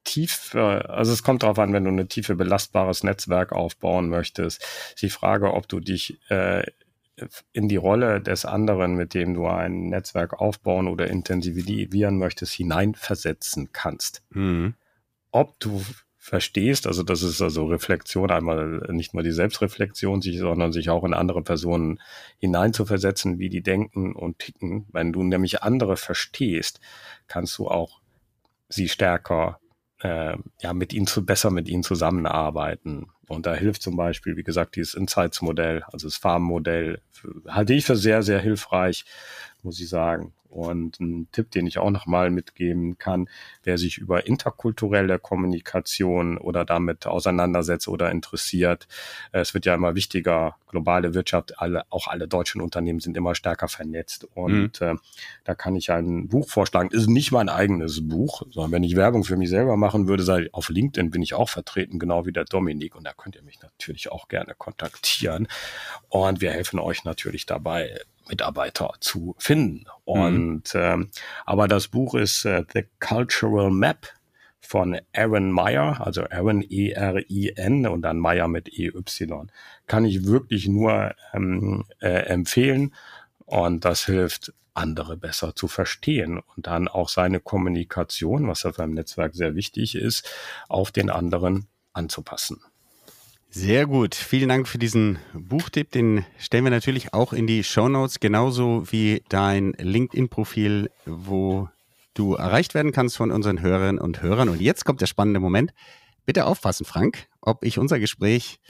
[0.03, 4.65] tief, also es kommt darauf an, wenn du ein tiefe belastbares Netzwerk aufbauen möchtest,
[5.01, 6.63] die Frage, ob du dich äh,
[7.51, 13.69] in die Rolle des anderen, mit dem du ein Netzwerk aufbauen oder intensivieren möchtest, hineinversetzen
[13.71, 14.23] kannst.
[14.31, 14.75] Mhm.
[15.31, 15.83] Ob du
[16.17, 21.15] verstehst, also das ist also Reflexion, einmal nicht nur die Selbstreflexion, sondern sich auch in
[21.15, 21.99] andere Personen
[22.37, 24.85] hineinzuversetzen, wie die denken und ticken.
[24.91, 26.79] Wenn du nämlich andere verstehst,
[27.27, 28.00] kannst du auch
[28.73, 29.59] sie stärker,
[30.01, 33.07] äh, ja, mit ihnen zu besser mit ihnen zusammenarbeiten.
[33.31, 36.99] Und da hilft zum Beispiel, wie gesagt, dieses Insights-Modell, also das Farm-Modell,
[37.47, 39.05] halte ich für sehr, sehr hilfreich,
[39.63, 40.33] muss ich sagen.
[40.51, 43.29] Und ein Tipp, den ich auch nochmal mitgeben kann,
[43.63, 48.89] wer sich über interkulturelle Kommunikation oder damit auseinandersetzt oder interessiert.
[49.31, 53.69] Es wird ja immer wichtiger, globale Wirtschaft, alle, auch alle deutschen Unternehmen sind immer stärker
[53.69, 54.27] vernetzt.
[54.35, 54.87] Und mhm.
[54.87, 54.95] äh,
[55.45, 56.89] da kann ich ein Buch vorschlagen.
[56.91, 60.49] Ist nicht mein eigenes Buch, sondern wenn ich Werbung für mich selber machen würde, sei
[60.51, 62.95] auf LinkedIn bin ich auch vertreten, genau wie der Dominik.
[62.95, 65.47] Und da könnt ihr mich natürlich auch gerne kontaktieren.
[66.09, 69.85] Und wir helfen euch natürlich dabei, Mitarbeiter zu finden.
[70.05, 70.79] Und mhm.
[70.79, 71.11] ähm,
[71.45, 74.07] aber das Buch ist äh, The Cultural Map
[74.59, 79.51] von Aaron Meyer, also Aaron E-R-I-N und dann Meyer mit E-Y.
[79.87, 82.95] Kann ich wirklich nur ähm, äh, empfehlen
[83.45, 88.93] und das hilft andere besser zu verstehen und dann auch seine Kommunikation, was ja beim
[88.93, 90.29] Netzwerk sehr wichtig ist,
[90.69, 92.61] auf den anderen anzupassen.
[93.53, 94.15] Sehr gut.
[94.15, 95.91] Vielen Dank für diesen Buchtipp.
[95.91, 101.67] Den stellen wir natürlich auch in die Show Notes, genauso wie dein LinkedIn-Profil, wo
[102.13, 104.47] du erreicht werden kannst von unseren Hörerinnen und Hörern.
[104.47, 105.73] Und jetzt kommt der spannende Moment.
[106.25, 108.61] Bitte aufpassen, Frank, ob ich unser Gespräch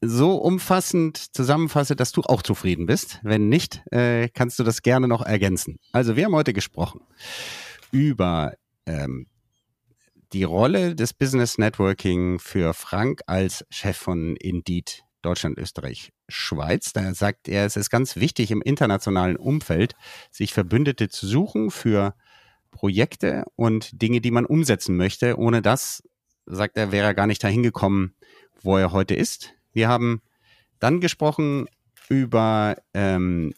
[0.00, 3.20] so umfassend zusammenfasse, dass du auch zufrieden bist.
[3.22, 5.76] Wenn nicht, äh, kannst du das gerne noch ergänzen.
[5.92, 7.02] Also wir haben heute gesprochen
[7.90, 8.54] über
[8.86, 9.26] ähm,
[10.32, 16.92] die Rolle des Business Networking für Frank als Chef von Indeed Deutschland, Österreich, Schweiz.
[16.92, 19.94] Da sagt er, es ist ganz wichtig im internationalen Umfeld,
[20.30, 22.14] sich Verbündete zu suchen für
[22.70, 25.38] Projekte und Dinge, die man umsetzen möchte.
[25.38, 26.02] Ohne das,
[26.46, 28.14] sagt er, wäre er gar nicht dahin gekommen,
[28.62, 29.54] wo er heute ist.
[29.72, 30.22] Wir haben
[30.78, 31.66] dann gesprochen
[32.08, 33.54] über ähm,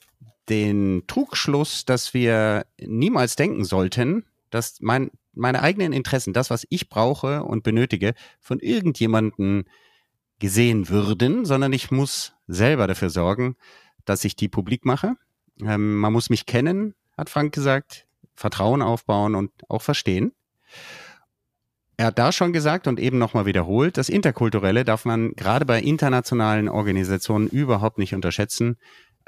[0.49, 6.89] den Trugschluss, dass wir niemals denken sollten, dass mein meine eigenen Interessen, das, was ich
[6.89, 9.65] brauche und benötige, von irgendjemanden
[10.39, 13.57] gesehen würden, sondern ich muss selber dafür sorgen,
[14.05, 15.15] dass ich die publik mache.
[15.61, 20.33] Ähm, man muss mich kennen, hat Frank gesagt, Vertrauen aufbauen und auch verstehen.
[21.97, 25.81] Er hat da schon gesagt und eben nochmal wiederholt, das Interkulturelle darf man gerade bei
[25.81, 28.77] internationalen Organisationen überhaupt nicht unterschätzen.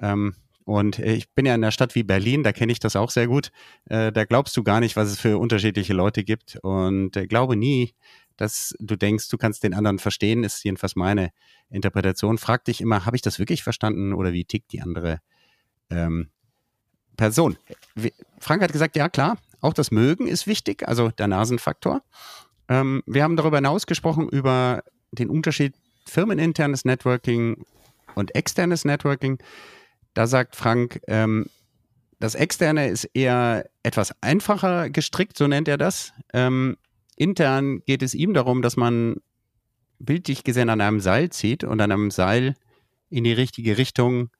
[0.00, 0.36] Ähm,
[0.70, 3.10] und äh, ich bin ja in einer Stadt wie Berlin, da kenne ich das auch
[3.10, 3.50] sehr gut.
[3.86, 6.60] Äh, da glaubst du gar nicht, was es für unterschiedliche Leute gibt.
[6.62, 7.92] Und äh, glaube nie,
[8.36, 11.32] dass du denkst, du kannst den anderen verstehen, ist jedenfalls meine
[11.70, 12.38] Interpretation.
[12.38, 15.18] Frag dich immer, habe ich das wirklich verstanden oder wie tickt die andere
[15.90, 16.28] ähm,
[17.16, 17.56] Person?
[18.38, 22.00] Frank hat gesagt, ja klar, auch das Mögen ist wichtig, also der Nasenfaktor.
[22.68, 25.74] Ähm, wir haben darüber hinaus gesprochen, über den Unterschied
[26.06, 27.64] firmeninternes Networking
[28.14, 29.40] und externes Networking.
[30.14, 31.46] Da sagt Frank, ähm,
[32.18, 36.12] das Externe ist eher etwas einfacher gestrickt, so nennt er das.
[36.34, 36.76] Ähm,
[37.16, 39.16] intern geht es ihm darum, dass man
[39.98, 42.56] bildlich gesehen an einem Seil zieht und an einem Seil
[43.08, 44.30] in die richtige Richtung,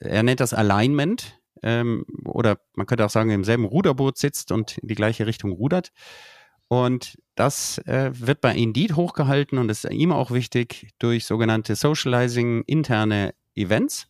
[0.00, 4.78] er nennt das Alignment, ähm, oder man könnte auch sagen, im selben Ruderboot sitzt und
[4.78, 5.92] in die gleiche Richtung rudert.
[6.68, 12.62] Und das äh, wird bei Indeed hochgehalten und ist ihm auch wichtig durch sogenannte Socializing
[12.66, 14.08] interne Events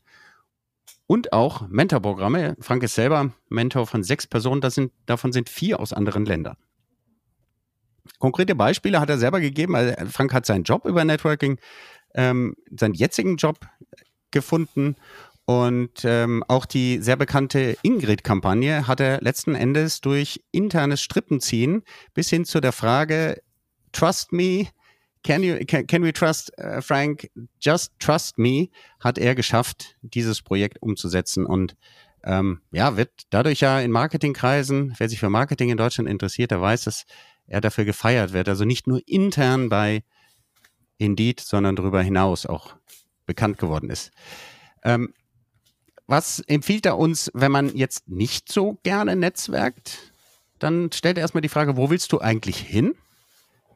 [1.07, 2.57] und auch Mentorprogramme.
[2.61, 6.57] Frank ist selber Mentor von sechs Personen, sind, davon sind vier aus anderen Ländern.
[8.19, 9.75] Konkrete Beispiele hat er selber gegeben.
[9.75, 11.59] Also Frank hat seinen Job über Networking,
[12.15, 13.59] ähm, seinen jetzigen Job
[14.31, 14.97] gefunden
[15.47, 21.83] und ähm, auch die sehr bekannte Ingrid-Kampagne hat er letzten Endes durch internes Strippenziehen
[22.15, 23.43] bis hin zu der Frage
[23.93, 24.69] Trust me,
[25.25, 27.31] Can, you, can, can we trust uh, Frank?
[27.61, 28.69] Just trust me
[29.01, 31.77] hat er geschafft, dieses Projekt umzusetzen und
[32.25, 36.61] ähm, ja, wird dadurch ja in Marketingkreisen, wer sich für Marketing in Deutschland interessiert, der
[36.61, 37.05] weiß, dass
[37.47, 38.49] er dafür gefeiert wird.
[38.49, 40.05] Also nicht nur intern bei
[40.99, 42.75] Indeed, sondern darüber hinaus auch
[43.27, 44.11] bekannt geworden ist.
[44.83, 45.13] Ähm,
[46.07, 50.13] was empfiehlt er uns, wenn man jetzt nicht so gerne netzwerkt?
[50.59, 52.95] Dann stellt er erstmal die Frage, wo willst du eigentlich hin?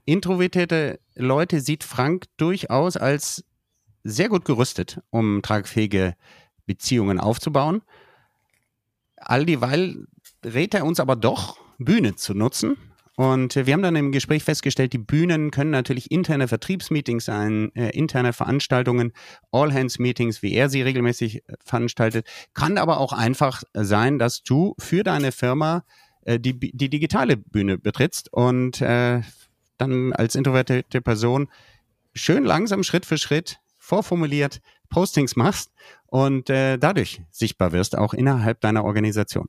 [0.08, 3.44] Introvertierte Leute sieht Frank durchaus als
[4.04, 6.14] sehr gut gerüstet, um tragfähige
[6.66, 7.82] Beziehungen aufzubauen.
[9.16, 10.06] All dieweil
[10.44, 12.76] rät er uns aber doch, Bühne zu nutzen.
[13.16, 17.90] Und wir haben dann im Gespräch festgestellt, die Bühnen können natürlich interne Vertriebsmeetings sein, äh,
[17.90, 19.12] interne Veranstaltungen,
[19.50, 22.26] All-Hands-Meetings, wie er sie regelmäßig äh, veranstaltet.
[22.54, 25.84] Kann aber auch einfach sein, dass du für deine Firma
[26.22, 29.22] äh, die, die digitale Bühne betrittst und äh,
[29.78, 31.48] dann als introvertierte Person
[32.14, 34.60] schön langsam Schritt für Schritt vorformuliert
[34.90, 35.72] Postings machst
[36.06, 39.48] und äh, dadurch sichtbar wirst, auch innerhalb deiner Organisation.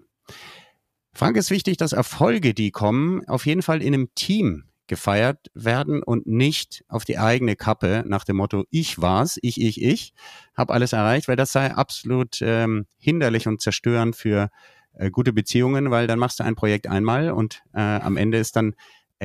[1.14, 6.02] Frank ist wichtig, dass Erfolge, die kommen, auf jeden Fall in einem Team gefeiert werden
[6.04, 10.14] und nicht auf die eigene Kappe nach dem Motto, ich war's, ich, ich, ich,
[10.56, 14.50] habe alles erreicht, weil das sei absolut ähm, hinderlich und zerstörend für
[14.94, 18.56] äh, gute Beziehungen, weil dann machst du ein Projekt einmal und äh, am Ende ist
[18.56, 18.74] dann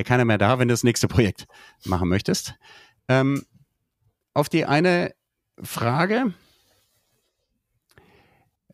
[0.02, 1.46] keiner mehr da, wenn du das nächste Projekt
[1.84, 2.54] machen möchtest.
[3.08, 3.44] Ähm,
[4.32, 5.14] auf die eine
[5.62, 6.34] Frage,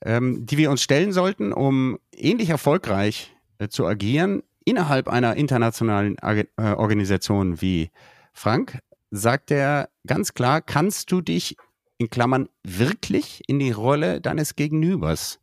[0.03, 6.19] ähm, die wir uns stellen sollten, um ähnlich erfolgreich äh, zu agieren innerhalb einer internationalen
[6.21, 7.91] Ag äh, Organisation wie
[8.33, 8.79] Frank,
[9.11, 11.57] sagt er ganz klar, kannst du dich
[11.99, 15.41] in Klammern wirklich in die Rolle deines Gegenübers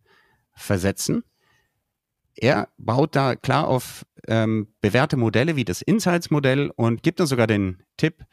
[0.54, 1.24] versetzen?
[2.36, 7.48] Er baut da klar auf ähm, bewährte Modelle wie das Insights-Modell und gibt uns sogar
[7.48, 8.24] den Tipp,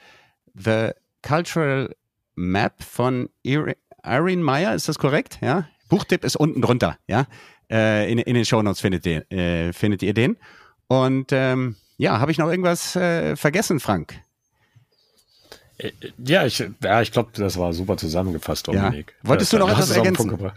[0.55, 0.91] The
[1.22, 1.95] Cultural
[2.35, 5.39] Map von Irene Meyer, ist das korrekt?
[5.41, 7.26] Ja, Buchtipp ist unten drunter, ja.
[7.70, 10.37] Äh, in, in den Shownotes findet ihr, äh, findet ihr den.
[10.87, 14.20] Und ähm, ja, habe ich noch irgendwas äh, vergessen, Frank?
[15.78, 19.14] Äh, ja, ich, ja, ich glaube, das war super zusammengefasst, Dominik.
[19.22, 19.28] Ja.
[19.28, 20.53] Wolltest du noch etwas ergänzen?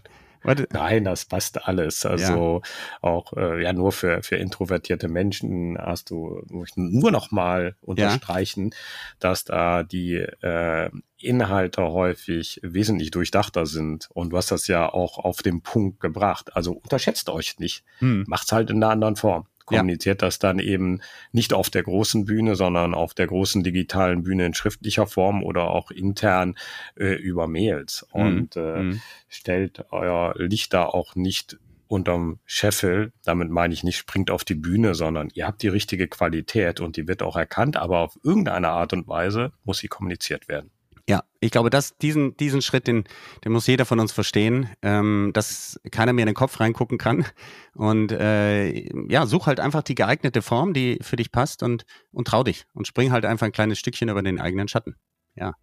[0.72, 2.06] Nein, das passt alles.
[2.06, 2.72] Also ja.
[3.02, 6.42] auch äh, ja nur für für introvertierte Menschen hast du
[6.76, 8.78] nur noch mal unterstreichen, ja.
[9.20, 10.90] dass da die äh,
[11.20, 16.56] Inhalte häufig wesentlich durchdachter sind und du hast das ja auch auf den Punkt gebracht.
[16.56, 18.26] Also unterschätzt euch nicht, hm.
[18.28, 20.28] macht's halt in einer anderen Form kommuniziert ja.
[20.28, 21.02] das dann eben
[21.32, 25.70] nicht auf der großen Bühne, sondern auf der großen digitalen Bühne in schriftlicher Form oder
[25.70, 26.56] auch intern
[26.96, 28.08] äh, über Mails.
[28.14, 28.22] Mhm.
[28.22, 29.02] Und äh, mhm.
[29.30, 31.58] stellt euer Licht da auch nicht
[31.88, 36.08] unterm Scheffel, damit meine ich nicht springt auf die Bühne, sondern ihr habt die richtige
[36.08, 40.48] Qualität und die wird auch erkannt, aber auf irgendeine Art und Weise muss sie kommuniziert
[40.48, 40.72] werden.
[41.10, 43.06] Ja, ich glaube, dass diesen, diesen Schritt, den,
[43.46, 47.26] den muss jeder von uns verstehen, ähm, dass keiner mehr in den Kopf reingucken kann.
[47.76, 52.28] Und äh, ja, such halt einfach die geeignete Form, die für dich passt und, und
[52.28, 54.96] trau dich und spring halt einfach ein kleines Stückchen über den eigenen Schatten.
[55.36, 55.54] Ja.